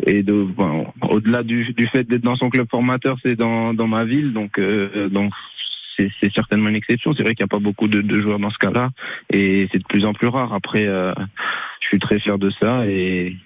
et 0.07 0.23
de, 0.23 0.43
bon, 0.43 0.93
au-delà 1.03 1.43
du, 1.43 1.73
du 1.75 1.87
fait 1.87 2.05
d'être 2.05 2.23
dans 2.23 2.37
son 2.37 2.51
club 2.51 2.67
formateur, 2.71 3.17
c'est 3.23 3.37
dans, 3.37 3.75
dans 3.75 3.87
ma 3.87 4.05
ville, 4.05 4.33
donc 4.33 4.59
euh, 4.59 5.09
donc 5.09 5.33
c'est 5.97 6.33
certainement 6.33 6.71
une 6.71 6.77
exception. 6.77 7.13
C'est 7.13 7.23
vrai 7.23 7.35
qu'il 7.35 7.45
n'y 7.45 7.51
a 7.51 7.55
pas 7.55 7.63
beaucoup 7.63 7.87
de, 7.87 8.01
de 8.01 8.21
joueurs 8.21 8.39
dans 8.39 8.49
ce 8.49 8.57
cas-là, 8.57 8.91
et 9.31 9.69
c'est 9.71 9.79
de 9.79 9.85
plus 9.85 10.07
en 10.07 10.15
plus 10.15 10.29
rare. 10.29 10.55
Après, 10.55 10.87
je 10.87 11.87
suis 11.87 11.99
très 11.99 12.19
fier 12.19 12.39
de 12.39 12.49
ça, 12.49 12.87
et 12.87 13.37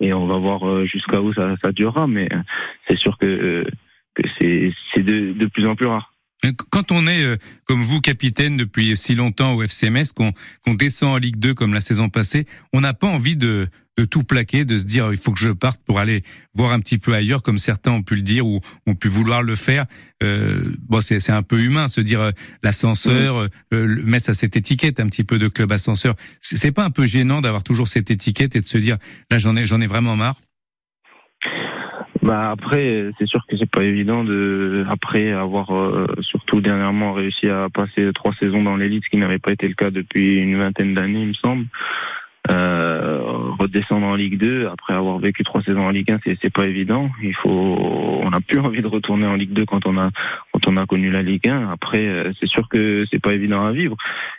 et 0.00 0.14
on 0.14 0.26
va 0.26 0.38
voir 0.38 0.86
jusqu'à 0.86 1.20
où 1.20 1.34
ça, 1.34 1.56
ça 1.62 1.72
durera, 1.72 2.06
mais 2.06 2.30
c'est 2.88 2.96
sûr 2.96 3.18
que 3.18 3.66
que 4.14 4.22
c'est 4.38 4.72
c'est 4.94 5.02
de, 5.02 5.32
de 5.34 5.46
plus 5.46 5.66
en 5.66 5.76
plus 5.76 5.86
rare. 5.86 6.14
Quand 6.70 6.90
on 6.90 7.06
est, 7.06 7.24
euh, 7.24 7.36
comme 7.64 7.82
vous, 7.82 8.00
capitaine 8.00 8.56
depuis 8.56 8.96
si 8.96 9.14
longtemps 9.14 9.52
au 9.52 9.62
FCMS, 9.62 10.12
qu'on 10.14 10.32
qu'on 10.64 10.74
descend 10.74 11.10
en 11.10 11.16
Ligue 11.16 11.36
2 11.36 11.54
comme 11.54 11.74
la 11.74 11.80
saison 11.80 12.08
passée, 12.08 12.46
on 12.72 12.80
n'a 12.80 12.94
pas 12.94 13.06
envie 13.06 13.36
de, 13.36 13.68
de 14.00 14.04
tout 14.06 14.24
plaquer, 14.24 14.64
de 14.64 14.78
se 14.78 14.84
dire 14.84 15.12
il 15.12 15.18
faut 15.18 15.32
que 15.32 15.38
je 15.38 15.50
parte 15.50 15.80
pour 15.84 15.98
aller 15.98 16.22
voir 16.54 16.72
un 16.72 16.80
petit 16.80 16.98
peu 16.98 17.12
ailleurs, 17.12 17.42
comme 17.42 17.58
certains 17.58 17.92
ont 17.92 18.02
pu 18.02 18.16
le 18.16 18.22
dire 18.22 18.46
ou 18.46 18.60
ont 18.86 18.94
pu 18.94 19.08
vouloir 19.08 19.42
le 19.42 19.54
faire. 19.54 19.84
Euh, 20.22 20.74
bon, 20.88 21.00
c'est 21.00 21.30
un 21.30 21.42
peu 21.42 21.60
humain, 21.60 21.88
se 21.88 22.00
dire 22.00 22.20
euh, 22.20 22.30
l'ascenseur, 22.62 23.36
euh, 23.36 23.48
le 23.70 24.02
Metz 24.04 24.28
a 24.28 24.34
cette 24.34 24.56
étiquette 24.56 25.00
un 25.00 25.06
petit 25.06 25.24
peu 25.24 25.38
de 25.38 25.48
club 25.48 25.70
ascenseur. 25.72 26.14
C'est 26.40 26.56
c'est 26.56 26.72
pas 26.72 26.84
un 26.84 26.90
peu 26.90 27.06
gênant 27.06 27.40
d'avoir 27.40 27.62
toujours 27.62 27.88
cette 27.88 28.10
étiquette 28.10 28.56
et 28.56 28.60
de 28.60 28.66
se 28.66 28.78
dire 28.78 28.96
là 29.30 29.38
j'en 29.38 29.56
ai 29.56 29.66
j'en 29.66 29.80
ai 29.80 29.86
vraiment 29.86 30.16
marre. 30.16 30.40
Bah 32.22 32.50
après, 32.50 33.10
c'est 33.18 33.26
sûr 33.26 33.46
que 33.46 33.56
c'est 33.56 33.70
pas 33.70 33.82
évident 33.82 34.24
de 34.24 34.84
après 34.90 35.32
avoir 35.32 35.74
euh, 35.74 36.06
surtout 36.20 36.60
dernièrement 36.60 37.14
réussi 37.14 37.48
à 37.48 37.68
passer 37.72 38.12
trois 38.12 38.34
saisons 38.34 38.62
dans 38.62 38.76
l'élite, 38.76 39.04
ce 39.04 39.10
qui 39.10 39.16
n'avait 39.16 39.38
pas 39.38 39.52
été 39.52 39.66
le 39.66 39.74
cas 39.74 39.90
depuis 39.90 40.36
une 40.36 40.58
vingtaine 40.58 40.94
d'années, 40.94 41.22
il 41.22 41.28
me 41.28 41.32
semble. 41.34 41.64
Euh, 42.48 43.50
redescendre 43.58 44.06
en 44.06 44.14
Ligue 44.14 44.38
2 44.38 44.68
après 44.68 44.94
avoir 44.94 45.18
vécu 45.18 45.44
trois 45.44 45.62
saisons 45.62 45.86
en 45.86 45.90
Ligue 45.90 46.10
1, 46.10 46.20
c'est 46.40 46.52
pas 46.52 46.66
évident. 46.66 47.10
Il 47.22 47.34
faut, 47.34 47.48
on 48.22 48.30
n'a 48.30 48.40
plus 48.40 48.58
envie 48.60 48.80
de 48.80 48.86
retourner 48.86 49.26
en 49.26 49.34
Ligue 49.34 49.52
2 49.52 49.66
quand 49.66 49.86
on 49.86 49.98
a 49.98 50.10
quand 50.52 50.66
on 50.66 50.76
a 50.78 50.86
connu 50.86 51.10
la 51.10 51.22
Ligue 51.22 51.48
1. 51.48 51.70
Après, 51.70 52.06
euh, 52.06 52.32
c'est 52.40 52.48
sûr 52.48 52.68
que 52.68 53.04
c'est 53.10 53.20
pas 53.20 53.34
évident 53.34 53.64
à 53.66 53.72
vivre. 53.72 53.96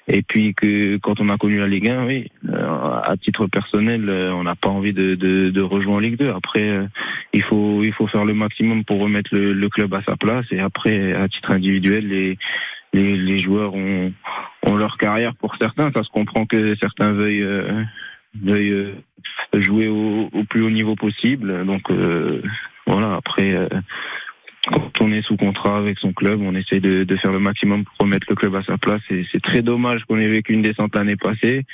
Et 0.08 0.24
puis 0.24 0.56
que 0.56 0.98
quand 0.98 1.20
on 1.20 1.30
a 1.30 1.38
connu 1.38 1.60
la 1.60 1.68
Ligue 1.68 1.90
1, 1.90 2.06
oui, 2.06 2.32
euh, 2.50 3.02
à 3.04 3.16
titre 3.18 3.46
personnel, 3.46 4.10
on 4.10 4.44
n'a 4.44 4.56
pas 4.56 4.70
envie 4.70 4.94
de, 4.94 5.14
de, 5.14 5.52
de 5.52 5.62
rejoindre 5.62 6.02
Ligue 6.02 6.18
2. 6.18 6.32
Après, 6.32 6.88
il 7.34 7.44
faut 7.44 7.84
il 7.84 7.94
faut 7.94 8.08
faire 8.08 8.26
le 8.26 8.34
maximum 8.34 8.84
pour 8.84 9.00
remettre 9.00 9.30
le, 9.34 9.54
le 9.54 9.70
club 9.70 9.94
à 9.94 10.02
sa 10.02 10.18
place. 10.18 10.48
Et 10.52 10.60
après, 10.60 11.14
à 11.14 11.28
titre 11.30 11.52
individuel, 11.52 12.08
les 12.08 12.38
les, 12.94 13.16
les 13.16 13.40
joueurs 13.40 13.74
ont, 13.74 14.12
ont 14.64 14.76
leur 14.76 14.98
carrière 14.98 15.36
pour 15.36 15.56
certains. 15.56 15.92
Ça 15.92 16.04
se 16.04 16.10
comprend 16.10 16.46
que 16.46 16.76
certains 16.76 17.14
veuillent, 17.14 17.44
euh, 17.44 17.84
veuillent 18.42 18.72
euh, 18.72 19.62
jouer 19.62 19.88
au, 19.88 20.30
plus 20.50 20.64
haut 20.64 20.70
niveau 20.70 20.96
possible. 20.96 21.66
Donc 21.66 21.90
euh, 21.90 22.42
voilà, 22.88 23.16
après, 23.16 23.54
euh, 23.54 23.68
quand 24.72 25.02
on 25.02 25.12
est 25.12 25.22
sous 25.22 25.38
contrat 25.38 25.78
avec 25.78 26.00
son 26.00 26.14
club, 26.14 26.42
on 26.42 26.56
essaie 26.56 26.80
de, 26.80 27.04
de 27.04 27.16
faire 27.16 27.32
le 27.32 27.40
maximum 27.40 27.84
pour 27.84 27.96
remettre 28.00 28.28
le 28.30 28.36
club 28.36 28.56
à 28.56 28.64
sa 28.64 28.78
place. 28.78 29.02
C'est 29.10 29.42
très 29.42 29.62
dommage 29.62 30.06
qu'on 30.06 30.20
ait 30.20 30.28
vécu 30.28 30.54
une 30.54 30.62
descente 30.62 30.96
l'année 30.96 31.18
passée. 31.18 31.66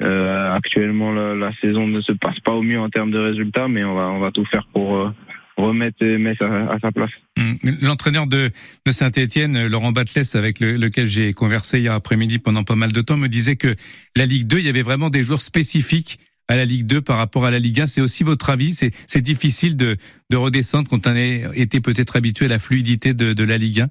Euh, 0.00 0.52
actuellement, 0.52 1.12
la, 1.12 1.34
la 1.34 1.52
saison 1.60 1.86
ne 1.86 2.00
se 2.00 2.12
passe 2.12 2.40
pas 2.40 2.52
au 2.52 2.62
mieux 2.62 2.80
en 2.80 2.88
termes 2.88 3.12
de 3.12 3.18
résultats, 3.18 3.68
mais 3.68 3.84
on 3.84 3.94
va, 3.94 4.08
on 4.08 4.18
va 4.18 4.32
tout 4.32 4.44
faire 4.46 4.66
pour, 4.72 5.12
remettre 5.56 6.04
Metz 6.04 6.40
à, 6.40 6.78
sa 6.80 6.92
place. 6.92 7.10
Hum, 7.38 7.58
l'entraîneur 7.80 8.26
de, 8.26 8.50
de 8.86 8.92
Saint-Etienne, 8.92 9.66
Laurent 9.66 9.92
Batles, 9.92 10.22
avec 10.34 10.60
lequel 10.60 11.06
j'ai 11.06 11.32
conversé 11.32 11.80
hier 11.80 11.92
après-midi 11.92 12.38
pendant 12.38 12.64
pas 12.64 12.76
mal 12.76 12.92
de 12.92 13.00
temps, 13.00 13.16
me 13.16 13.28
disait 13.28 13.56
que 13.56 13.74
la 14.16 14.26
Ligue 14.26 14.46
2, 14.46 14.58
il 14.58 14.64
y 14.64 14.68
avait 14.68 14.82
vraiment 14.82 15.10
des 15.10 15.22
joueurs 15.22 15.42
spécifiques 15.42 16.18
à 16.48 16.56
la 16.56 16.64
Ligue 16.64 16.86
2 16.86 17.00
par 17.00 17.16
rapport 17.18 17.44
à 17.44 17.50
la 17.50 17.58
Ligue 17.58 17.80
1. 17.80 17.86
C'est 17.86 18.00
aussi 18.00 18.24
votre 18.24 18.50
avis? 18.50 18.74
C'est 18.74 19.20
difficile 19.20 19.76
de, 19.76 19.96
de 20.30 20.36
redescendre 20.36 20.88
quand 20.88 21.06
on 21.06 21.14
a 21.14 21.54
été 21.54 21.80
peut-être 21.80 22.16
habitué 22.16 22.46
à 22.46 22.48
la 22.48 22.58
fluidité 22.58 23.14
de, 23.14 23.32
de 23.32 23.44
la 23.44 23.58
Ligue 23.58 23.80
1 23.80 23.88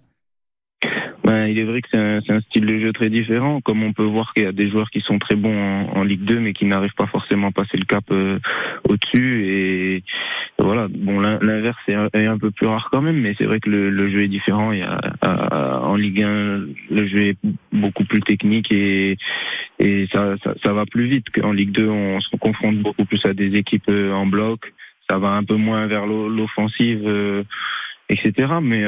ben, 1.32 1.48
il 1.48 1.58
est 1.60 1.64
vrai 1.64 1.82
que 1.82 1.88
c'est 1.94 2.30
un, 2.30 2.42
style 2.42 2.66
de 2.66 2.78
jeu 2.78 2.92
très 2.92 3.10
différent. 3.10 3.62
Comme 3.62 3.84
on 3.84 3.94
peut 3.94 4.04
voir 4.04 4.34
qu'il 4.34 4.44
y 4.44 4.48
a 4.48 4.52
des 4.52 4.70
joueurs 4.70 4.90
qui 4.90 5.00
sont 5.00 5.18
très 5.18 5.38
bons 5.38 5.88
en, 5.96 6.04
Ligue 6.04 6.26
2, 6.26 6.42
mais 6.42 6.52
qui 6.52 6.66
n'arrivent 6.66 6.94
pas 6.98 7.08
forcément 7.08 7.48
à 7.48 7.52
passer 7.52 7.78
le 7.78 7.86
cap 7.86 8.04
euh, 8.12 8.38
au-dessus. 8.90 9.46
Et 9.48 10.04
voilà, 10.60 10.90
bon, 10.90 11.22
l'inverse 11.22 11.78
est, 11.88 12.26
un 12.26 12.38
peu 12.38 12.52
plus 12.52 12.68
rare 12.68 12.90
quand 12.92 13.02
même, 13.02 13.16
mais 13.16 13.34
c'est 13.38 13.46
vrai 13.46 13.62
que 13.62 13.70
le, 13.70 14.10
jeu 14.10 14.24
est 14.24 14.28
différent. 14.28 14.74
Il 14.74 14.80
y 14.80 14.84
a, 14.84 15.00
en 15.82 15.96
Ligue 15.96 16.22
1, 16.22 16.66
le 16.90 17.08
jeu 17.08 17.20
est 17.20 17.38
beaucoup 17.72 18.04
plus 18.04 18.22
technique 18.22 18.70
et, 18.74 19.18
ça, 20.12 20.36
va 20.66 20.86
plus 20.86 21.08
vite. 21.08 21.30
qu'en 21.30 21.54
Ligue 21.54 21.72
2, 21.72 21.88
on 21.88 22.20
se 22.20 22.36
confronte 22.36 22.80
beaucoup 22.80 23.06
plus 23.06 23.26
à 23.26 23.34
des 23.34 23.56
équipes 23.56 23.90
euh, 23.90 24.12
en 24.12 24.26
bloc. 24.26 24.74
Ça 25.10 25.18
va 25.18 25.30
un 25.30 25.46
peu 25.46 25.56
moins 25.56 25.88
vers 25.88 26.08
l'offensive, 26.08 27.04
euh, 27.06 27.44
etc. 28.10 28.56
Mais 28.62 28.84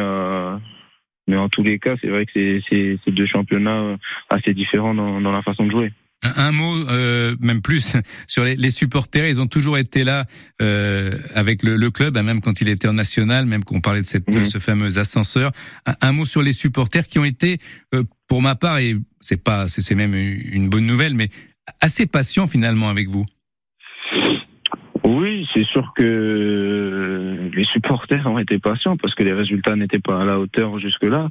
mais 1.28 1.38
en 1.38 1.50
tous 1.50 1.64
les 1.64 1.80
cas, 1.80 1.96
c'est 2.02 2.08
vrai 2.08 2.26
que 2.26 2.62
c'est 2.70 3.12
deux 3.12 3.26
championnats 3.26 3.82
euh, 3.82 3.98
assez 4.30 4.54
différents 4.54 4.94
dans, 4.94 5.22
dans 5.22 5.32
la 5.32 5.42
façon 5.42 5.66
de 5.66 5.72
jouer. 5.72 5.92
Un, 6.24 6.52
mot, 6.54 6.88
euh, 6.90 7.36
même 7.42 7.62
plus, 7.62 7.96
sur 8.28 8.46
les, 8.46 8.56
les, 8.56 8.72
supporters. 8.72 9.28
Ils 9.28 9.42
ont 9.42 9.48
toujours 9.48 9.78
été 9.78 10.04
là 10.04 10.26
euh, 10.62 11.18
avec 11.36 11.64
le, 11.64 11.76
le, 11.76 11.92
club, 11.92 12.18
hein, 12.18 12.24
même 12.24 12.40
quand 12.40 12.62
il 12.62 12.70
était 12.70 12.88
en 12.88 12.94
national, 12.94 13.46
même 13.46 13.64
qu'on 13.64 13.82
parlait 13.82 14.02
de, 14.02 14.06
cette, 14.06 14.30
mhm. 14.30 14.46
ce 14.46 14.58
fameux 14.60 14.98
ascenseur. 14.98 15.52
Un, 16.02 16.12
mot 16.14 16.26
sur 16.26 16.42
les 16.42 16.54
supporters 16.54 17.08
qui 17.08 17.20
ont 17.20 17.26
été, 17.26 17.60
euh, 17.94 18.04
pour 18.28 18.42
ma 18.42 18.56
part, 18.56 18.78
et 18.78 18.96
c'est 19.20 19.42
pas, 19.42 19.68
c'est 19.68 19.96
même 19.96 20.14
une 20.16 20.70
bonne 20.70 20.86
nouvelle, 20.86 21.14
mais 21.14 21.30
assez 21.82 22.06
patients 22.06 22.48
finalement 22.48 22.90
avec 22.90 23.10
vous. 23.10 23.26
Oui, 25.06 25.48
c'est 25.54 25.66
sûr 25.66 25.92
que 25.98 27.13
les 27.54 27.66
supporters 27.66 28.26
ont 28.28 28.40
été 28.40 28.60
patients 28.60 28.98
parce 28.98 29.16
que 29.16 29.24
les 29.24 29.34
résultats 29.34 29.76
n'étaient 29.76 30.00
pas 30.00 30.22
à 30.22 30.26
la 30.26 30.40
hauteur 30.40 30.80
jusque-là. 30.80 31.30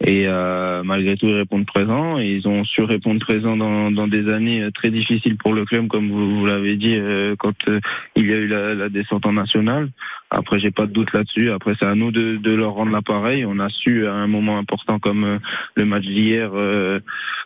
Et 0.00 0.28
euh, 0.28 0.84
malgré 0.84 1.16
tout, 1.16 1.26
ils 1.26 1.34
répondent 1.34 1.66
présents. 1.66 2.18
Ils 2.18 2.46
ont 2.46 2.64
su 2.64 2.82
répondre 2.82 3.18
présents 3.18 3.56
dans, 3.56 3.90
dans, 3.90 4.06
des 4.06 4.32
années 4.32 4.68
très 4.72 4.90
difficiles 4.90 5.36
pour 5.36 5.52
le 5.52 5.64
club, 5.64 5.88
comme 5.88 6.08
vous, 6.10 6.46
l'avez 6.46 6.76
dit, 6.76 6.94
euh, 6.94 7.34
quand 7.36 7.68
euh, 7.68 7.80
il 8.14 8.30
y 8.30 8.32
a 8.32 8.36
eu 8.36 8.46
la, 8.46 8.74
la, 8.74 8.88
descente 8.88 9.26
en 9.26 9.32
national. 9.32 9.90
Après, 10.30 10.60
j'ai 10.60 10.70
pas 10.70 10.86
de 10.86 10.92
doute 10.92 11.12
là-dessus. 11.12 11.50
Après, 11.50 11.74
c'est 11.80 11.86
à 11.86 11.96
nous 11.96 12.12
de, 12.12 12.36
de, 12.36 12.54
leur 12.54 12.74
rendre 12.74 12.92
l'appareil. 12.92 13.44
On 13.44 13.58
a 13.58 13.68
su, 13.70 14.06
à 14.06 14.14
un 14.14 14.28
moment 14.28 14.58
important 14.58 15.00
comme 15.00 15.24
euh, 15.24 15.38
le 15.74 15.84
match 15.84 16.04
d'hier, 16.04 16.52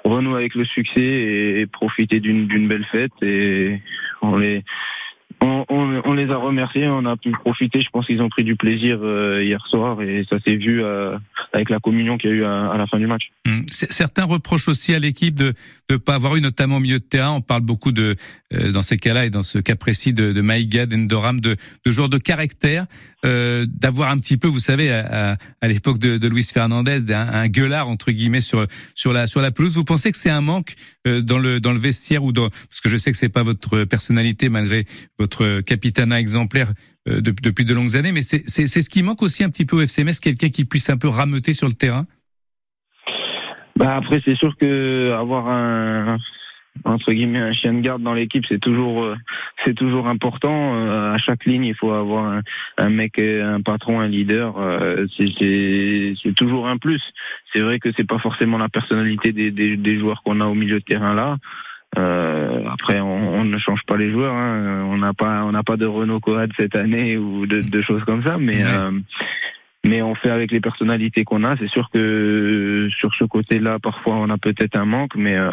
renouer 0.05 0.37
avec 0.37 0.55
le 0.55 0.67
succès 0.67 1.01
et, 1.01 1.61
et 1.61 1.67
profiter 1.67 2.21
d'une 2.21 2.69
belle 2.69 2.85
fête. 2.85 3.13
Et 3.23 3.81
on 4.21 4.37
les 4.37 4.63
on, 5.45 6.13
les 6.13 6.31
a 6.31 6.37
remerciés, 6.37 6.87
on 6.89 7.05
a 7.05 7.17
pu 7.17 7.33
profiter. 7.33 7.81
Je 7.81 7.91
pense 7.91 8.07
qu'ils 8.07 8.23
ont 8.23 8.29
pris 8.29 8.45
du 8.45 8.57
plaisir 8.57 8.99
euh, 9.03 9.43
hier 9.43 9.67
soir 9.67 10.01
et 10.03 10.25
ça 10.29 10.39
s'est 10.45 10.57
vu 10.57 10.83
euh, 10.83 11.17
avec 11.53 11.71
la 11.71 11.79
communion 11.79 12.19
qu'il 12.19 12.31
y 12.31 12.33
a 12.33 12.37
eu 12.37 12.45
à, 12.45 12.75
la 12.77 12.87
fin 12.87 12.99
du 12.99 13.07
match. 13.07 13.31
Hum, 13.47 13.65
certains 13.69 14.25
reprochent 14.25 14.69
aussi 14.69 14.95
à 14.95 14.99
l'équipe 14.99 15.35
de 15.35 15.55
ne 15.95 15.99
pas 15.99 16.15
avoir 16.15 16.37
eu, 16.37 16.41
notamment 16.41 16.77
au 16.77 16.81
milieu 16.81 16.99
de 16.99 17.05
terrain. 17.05 17.31
On 17.31 17.41
parle 17.41 17.63
beaucoup 17.63 17.93
de, 17.93 18.17
euh, 18.55 18.73
dans 18.73 18.83
ces 18.83 18.97
cas-là 18.97 19.27
et 19.27 19.31
dans 19.31 19.43
ce 19.43 19.59
cas 19.59 19.77
précis 19.77 20.13
de, 20.13 20.33
de 20.33 20.41
Maïga, 20.41 20.87
d'Endoram, 20.87 21.41
de, 21.41 21.57
de 21.85 21.93
joueurs 21.93 22.09
de 22.09 22.19
caractère, 22.19 22.87
euh, 23.25 23.67
d'avoir 23.69 24.11
un 24.11 24.19
petit 24.19 24.37
peu, 24.37 24.49
vous 24.49 24.59
savez, 24.59 24.91
à, 24.91 25.39
à, 25.61 25.69
l'époque 25.69 25.99
de, 25.99 26.19
de 26.19 26.29
Luis 26.29 26.45
Fernandez, 26.53 27.13
un, 27.13 27.29
un, 27.29 27.49
gueulard 27.49 27.89
entre 27.89 28.11
guillemets 28.11 28.41
sur 28.41 28.67
sur 28.95 29.13
la 29.13 29.27
sur 29.27 29.41
la 29.41 29.51
pelouse. 29.51 29.75
Vous 29.75 29.85
pensez 29.85 30.11
que 30.13 30.19
c'est 30.19 30.31
un 30.31 30.41
manque 30.41 30.75
euh, 31.07 31.21
dans 31.21 31.39
le 31.39 31.61
dans 31.61 31.73
le 31.73 31.79
vestiaire 31.79 32.25
ou 32.25 32.33
dans 32.33 32.51
parce 32.51 32.81
que 32.83 32.89
je 32.89 32.97
sais 32.97 33.13
que 33.13 33.19
c'est 33.19 33.29
pas 33.29 33.43
votre 33.43 33.85
personnalité 33.85 34.49
malgré 34.49 34.87
votre 35.19 35.61
capitana 35.61 36.21
exemplaire 36.21 36.73
depuis 37.07 37.65
de 37.65 37.75
longues 37.75 37.97
années, 37.97 38.13
mais 38.13 38.23
c'est 38.23 38.47
ce 38.47 38.89
qui 38.89 39.03
manque 39.03 39.23
aussi 39.23 39.43
un 39.43 39.51
petit 39.51 39.65
peu 39.65 39.75
au 39.75 39.81
FCMS, 39.81 40.21
quelqu'un 40.23 40.51
qui 40.51 40.65
puisse 40.65 40.89
un 40.89 40.97
peu 40.97 41.09
rameuter 41.09 41.53
sur 41.53 41.67
le 41.67 41.75
terrain? 41.75 42.07
Bah 43.77 43.97
après 43.97 44.21
c'est 44.25 44.37
sûr 44.37 44.57
que 44.57 45.13
avoir 45.13 45.49
un 45.49 46.19
entre 46.85 47.13
guillemets 47.13 47.39
un 47.39 47.53
chien 47.53 47.75
de 47.75 47.81
garde 47.81 48.03
dans 48.03 48.15
l'équipe 48.15 48.45
c'est 48.49 48.61
toujours 48.61 49.03
euh, 49.03 49.17
c'est 49.65 49.75
toujours 49.75 50.09
important 50.09 50.75
euh, 50.75 51.13
à 51.13 51.19
chaque 51.19 51.45
ligne 51.45 51.65
il 51.65 51.75
faut 51.75 51.93
avoir 51.93 52.25
un, 52.25 52.41
un 52.79 52.89
mec 52.89 53.19
un 53.19 53.61
patron 53.61 54.01
un 54.01 54.09
leader 54.09 54.55
euh, 54.59 55.07
c'est 55.17 56.15
c'est 56.23 56.35
toujours 56.35 56.69
un 56.69 56.79
plus 56.79 57.03
c'est 57.53 57.61
vrai 57.61 57.79
que 57.79 57.91
c'est 57.97 58.07
pas 58.07 58.19
forcément 58.19 58.57
la 58.57 58.71
personnalité 58.71 59.33
des, 59.33 59.51
des, 59.51 59.77
des 59.77 59.99
joueurs 59.99 60.23
qu'on 60.23 60.41
a 60.41 60.47
au 60.47 60.55
milieu 60.55 60.81
de 60.81 60.85
terrain 60.85 61.15
là 61.15 61.37
euh, 61.99 62.63
après, 62.73 63.01
on, 63.01 63.35
on, 63.35 63.45
ne 63.45 63.59
change 63.59 63.83
pas 63.85 63.97
les 63.97 64.11
joueurs. 64.11 64.35
Hein. 64.35 64.87
On 64.89 64.97
n'a 64.99 65.13
pas, 65.13 65.45
on 65.45 65.53
n'a 65.53 65.63
pas 65.63 65.77
de 65.77 65.85
Renault 65.87 66.21
Coad 66.21 66.51
cette 66.57 66.75
année 66.75 67.19
ou 67.19 67.47
de, 67.47 67.61
de 67.61 67.83
choses 67.83 68.03
comme 68.05 68.25
ça. 68.25 68.39
Mais 68.39 68.65
euh, 68.65 68.93
mais 69.85 70.03
on 70.03 70.15
fait 70.15 70.31
avec 70.31 70.53
les 70.53 70.61
personnalités 70.61 71.25
qu'on 71.25 71.45
a. 71.45 71.57
C'est 71.57 71.69
sûr 71.69 71.91
que 71.93 72.89
sur 72.99 73.15
ce 73.15 73.25
côté-là, 73.25 73.79
parfois 73.79 74.15
on 74.15 74.31
a 74.31 74.39
peut-être 74.39 74.77
un 74.77 74.85
manque, 74.85 75.17
mais, 75.17 75.39
euh, 75.39 75.53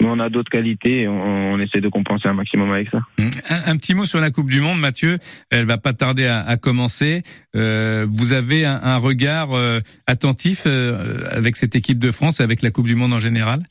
mais 0.00 0.06
on 0.08 0.18
a 0.18 0.28
d'autres 0.30 0.50
qualités. 0.50 1.02
Et 1.02 1.08
on, 1.08 1.52
on, 1.52 1.58
essaie 1.58 1.80
de 1.80 1.88
compenser 1.88 2.28
un 2.28 2.32
maximum 2.32 2.72
avec 2.72 2.88
ça. 2.90 3.00
Mmh. 3.18 3.28
Un, 3.48 3.72
un, 3.72 3.76
petit 3.76 3.94
mot 3.94 4.04
sur 4.04 4.20
la 4.20 4.30
Coupe 4.30 4.50
du 4.50 4.60
Monde, 4.60 4.80
Mathieu. 4.80 5.18
Elle 5.50 5.66
va 5.66 5.78
pas 5.78 5.92
tarder 5.92 6.26
à, 6.26 6.40
à 6.40 6.56
commencer. 6.56 7.22
Euh, 7.54 8.06
vous 8.10 8.32
avez 8.32 8.64
un, 8.64 8.80
un 8.82 8.96
regard 8.96 9.52
euh, 9.52 9.80
attentif 10.06 10.64
euh, 10.66 11.28
avec 11.30 11.56
cette 11.56 11.74
équipe 11.74 11.98
de 11.98 12.10
France, 12.10 12.40
et 12.40 12.42
avec 12.42 12.62
la 12.62 12.70
Coupe 12.70 12.86
du 12.86 12.94
Monde 12.94 13.12
en 13.12 13.18
général? 13.18 13.62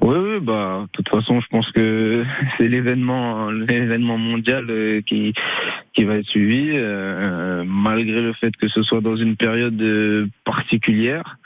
Oui, 0.00 0.16
oui, 0.18 0.40
bah, 0.40 0.82
de 0.82 0.88
toute 0.92 1.08
façon, 1.08 1.40
je 1.40 1.46
pense 1.48 1.70
que 1.72 2.24
c'est 2.58 2.68
l'événement, 2.68 3.50
l'événement 3.50 4.18
mondial 4.18 4.66
euh, 4.68 5.00
qui 5.00 5.32
qui 5.94 6.04
va 6.04 6.16
être 6.16 6.28
suivi, 6.28 6.72
euh, 6.74 7.64
malgré 7.66 8.20
le 8.20 8.32
fait 8.34 8.54
que 8.56 8.68
ce 8.68 8.82
soit 8.82 9.00
dans 9.00 9.16
une 9.16 9.36
période 9.36 9.80
euh, 9.80 10.26
particulière 10.44 11.38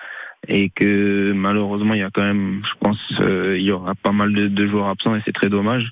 et 0.49 0.71
que 0.71 1.33
malheureusement 1.35 1.95
il 1.95 2.01
y 2.01 2.05
a 2.05 2.11
quand 2.11 2.23
même, 2.23 2.63
je 2.65 2.79
pense, 2.81 2.99
il 3.21 3.63
y 3.63 3.71
aura 3.71 3.95
pas 3.95 4.13
mal 4.13 4.33
de, 4.33 4.49
de 4.49 4.67
joueurs 4.67 4.89
absents 4.89 5.15
et 5.15 5.21
c'est 5.25 5.33
très 5.33 5.51
dommage. 5.51 5.91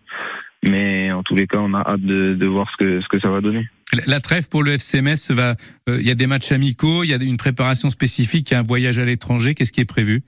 Mais 0.67 1.13
en 1.13 1.23
tous 1.23 1.37
les 1.37 1.47
cas, 1.47 1.59
on 1.59 1.75
a 1.75 1.81
hâte 1.81 2.01
de, 2.01 2.35
de 2.35 2.47
voir 2.47 2.69
ce 2.71 2.77
que 2.77 3.01
ce 3.01 3.09
que 3.09 3.21
ça 3.21 3.29
va 3.29 3.41
donner. 3.41 3.69
La 4.07 4.21
trêve 4.21 4.49
pour 4.49 4.65
le 4.65 4.73
FCMS 4.73 5.31
va, 5.31 5.55
il 5.87 6.07
y 6.07 6.11
a 6.11 6.15
des 6.15 6.27
matchs 6.27 6.51
amicaux, 6.51 7.05
il 7.05 7.11
y 7.11 7.15
a 7.15 7.17
une 7.17 7.37
préparation 7.37 7.91
spécifique, 7.91 8.51
il 8.51 8.55
y 8.55 8.57
a 8.57 8.61
un 8.61 8.65
voyage 8.65 8.99
à 8.99 9.05
l'étranger. 9.05 9.55
Qu'est-ce 9.55 9.73
qui 9.73 9.81
est 9.81 9.85
prévu? 9.85 10.23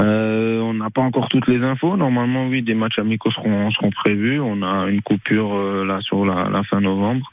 Euh, 0.00 0.60
on 0.60 0.74
n'a 0.74 0.90
pas 0.90 1.02
encore 1.02 1.28
toutes 1.28 1.46
les 1.46 1.62
infos. 1.62 1.96
Normalement, 1.96 2.46
oui, 2.46 2.62
des 2.62 2.74
matchs 2.74 2.98
amicaux 2.98 3.30
seront, 3.30 3.70
seront 3.70 3.90
prévus. 3.90 4.40
On 4.40 4.62
a 4.62 4.88
une 4.88 5.02
coupure 5.02 5.54
euh, 5.54 5.84
là 5.84 6.00
sur 6.00 6.24
la, 6.24 6.48
la, 6.48 6.62
fin 6.62 6.80
novembre. 6.80 7.30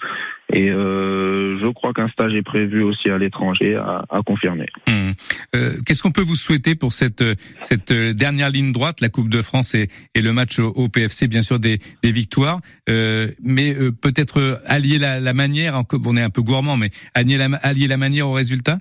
Et 0.51 0.69
euh, 0.69 1.59
je 1.59 1.67
crois 1.67 1.93
qu'un 1.93 2.07
stage 2.07 2.33
est 2.33 2.41
prévu 2.41 2.81
aussi 2.81 3.09
à 3.09 3.17
l'étranger 3.17 3.75
à, 3.75 4.05
à, 4.09 4.21
confirmer. 4.21 4.67
Mmh. 4.87 5.11
Euh, 5.55 5.77
Qu'est-ce 5.85 6.01
qu'on 6.01 6.11
peut 6.11 6.21
vous 6.21 6.35
souhaiter 6.35 6.75
pour 6.75 6.93
cette, 6.93 7.23
cette 7.61 7.91
dernière 7.91 8.49
ligne 8.49 8.71
droite, 8.71 9.01
la 9.01 9.09
Coupe 9.09 9.29
de 9.29 9.41
France 9.41 9.75
et, 9.75 9.89
et 10.15 10.21
le 10.21 10.33
match 10.33 10.59
au, 10.59 10.87
PFC, 10.87 11.27
bien 11.27 11.41
sûr 11.41 11.59
des, 11.59 11.79
des 12.01 12.11
victoires, 12.11 12.61
euh, 12.89 13.29
mais 13.43 13.75
peut-être 14.01 14.61
allier 14.65 14.99
la, 14.99 15.19
la 15.19 15.33
manière, 15.33 15.83
on 16.05 16.15
est 16.15 16.21
un 16.21 16.29
peu 16.29 16.41
gourmand, 16.41 16.77
mais 16.77 16.91
allier 17.13 17.35
la, 17.35 17.47
allier 17.61 17.87
la 17.87 17.97
manière 17.97 18.27
au 18.27 18.33
résultat? 18.33 18.79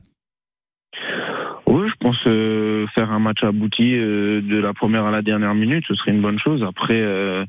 Pense 2.07 2.23
euh, 2.29 2.87
faire 2.95 3.11
un 3.11 3.19
match 3.19 3.43
abouti 3.43 3.97
euh, 3.97 4.41
de 4.41 4.59
la 4.59 4.73
première 4.73 5.07
à 5.07 5.11
la 5.11 5.23
dernière 5.23 5.55
minute, 5.55 5.85
ce 5.89 5.95
serait 5.95 6.13
une 6.13 6.21
bonne 6.21 6.39
chose. 6.39 6.63
Après, 6.63 7.01
euh, 7.01 7.45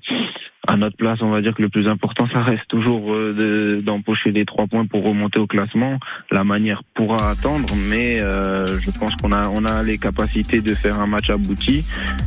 à 0.68 0.76
notre 0.76 0.98
place, 0.98 1.22
on 1.22 1.30
va 1.30 1.42
dire 1.42 1.56
que 1.56 1.62
le 1.62 1.70
plus 1.70 1.88
important, 1.88 2.28
ça 2.32 2.44
reste 2.44 2.68
toujours 2.68 3.14
euh, 3.14 3.82
d'empocher 3.82 4.32
les 4.32 4.46
trois 4.46 4.68
points 4.68 4.86
pour 4.86 5.04
remonter 5.04 5.40
au 5.40 5.48
classement. 5.48 5.98
La 6.30 6.44
manière 6.44 6.84
pourra 6.94 7.18
attendre, 7.30 7.70
mais 7.90 8.22
euh, 8.22 8.78
je 8.80 8.92
pense 8.92 9.16
qu'on 9.16 9.32
a, 9.32 9.48
on 9.48 9.64
a 9.64 9.82
les 9.84 9.98
capacités 9.98 10.62
de 10.62 10.74
faire 10.74 11.00
un 11.00 11.08
match 11.08 11.30
abouti. 11.30 11.86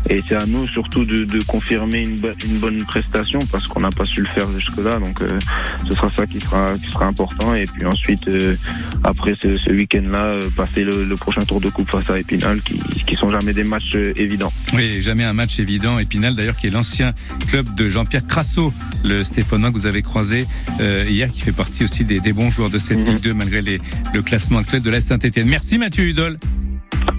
Et 0.09 0.23
c'est 0.27 0.37
à 0.37 0.47
nous 0.47 0.67
surtout 0.67 1.05
de, 1.05 1.25
de 1.25 1.43
confirmer 1.45 2.01
une, 2.01 2.17
une, 2.45 2.59
bonne 2.59 2.83
prestation 2.85 3.41
parce 3.53 3.67
qu'on 3.67 3.81
n'a 3.81 3.91
pas 3.91 4.07
su 4.07 4.21
le 4.21 4.27
faire 4.27 4.51
jusque-là. 4.51 4.99
Donc 4.99 5.21
euh, 5.21 5.39
ce 5.87 5.95
sera 5.95 6.11
ça 6.17 6.27
qui 6.27 6.41
sera, 6.41 6.79
qui 6.79 6.91
sera 6.91 7.07
important. 7.07 7.55
Et 7.55 7.67
puis 7.67 7.85
ensuite, 7.85 8.27
euh, 8.29 8.57
après 9.05 9.35
ce, 9.43 9.57
ce 9.59 9.71
week-end-là, 9.71 10.25
euh, 10.25 10.41
passer 10.57 10.85
le, 10.85 11.05
le, 11.05 11.17
prochain 11.17 11.43
tour 11.43 11.61
de 11.61 11.69
coupe 11.69 11.91
face 11.91 12.09
à 12.09 12.19
Épinal, 12.19 12.63
qui, 12.63 12.79
qui 13.07 13.17
sont 13.17 13.29
jamais 13.29 13.53
des 13.53 13.65
matchs 13.65 13.95
évidents. 14.17 14.53
Oui, 14.73 15.03
jamais 15.03 15.25
un 15.25 15.35
match 15.35 15.59
évident. 15.59 15.99
Épinal 15.99 16.35
d'ailleurs 16.35 16.57
qui 16.57 16.69
est 16.69 16.71
l'ancien 16.71 17.13
club 17.51 17.75
de 17.75 17.89
Jean-Pierre 17.89 18.27
Crasso, 18.31 18.73
le 19.05 19.25
Stéphanois 19.25 19.71
que 19.71 19.75
vous 19.75 19.87
avez 19.87 20.03
croisé 20.03 20.47
euh, 20.81 21.05
hier, 21.09 21.33
qui 21.33 21.41
fait 21.43 21.53
partie 21.53 21.83
aussi 21.83 22.05
des, 22.05 22.21
des, 22.21 22.33
bons 22.33 22.49
joueurs 22.49 22.71
de 22.71 22.79
cette 22.79 23.05
Ligue 23.05 23.21
2 23.21 23.35
malgré 23.35 23.61
les, 23.61 23.81
le 24.15 24.23
classement 24.23 24.61
actuel 24.61 24.83
de 24.83 24.89
la 24.89 25.01
Saint-Etienne. 25.01 25.49
Merci 25.49 25.79
Mathieu 25.79 26.05
Hudol. 26.05 26.39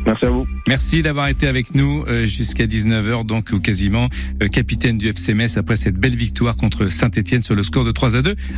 Merci 0.05 0.25
à 0.25 0.29
vous. 0.29 0.47
Merci 0.67 1.01
d'avoir 1.03 1.27
été 1.27 1.47
avec 1.47 1.75
nous 1.75 2.03
euh, 2.07 2.23
jusqu'à 2.23 2.65
19h, 2.65 3.25
donc 3.25 3.49
ou 3.51 3.59
quasiment 3.59 4.07
euh, 4.41 4.47
capitaine 4.47 4.97
du 4.97 5.07
FC 5.09 5.33
Metz 5.33 5.57
après 5.57 5.75
cette 5.75 5.95
belle 5.95 6.15
victoire 6.15 6.55
contre 6.55 6.87
Saint-Etienne 6.87 7.41
sur 7.41 7.55
le 7.55 7.63
score 7.63 7.83
de 7.83 7.91
3 7.91 8.15
à 8.15 8.21
2. 8.21 8.35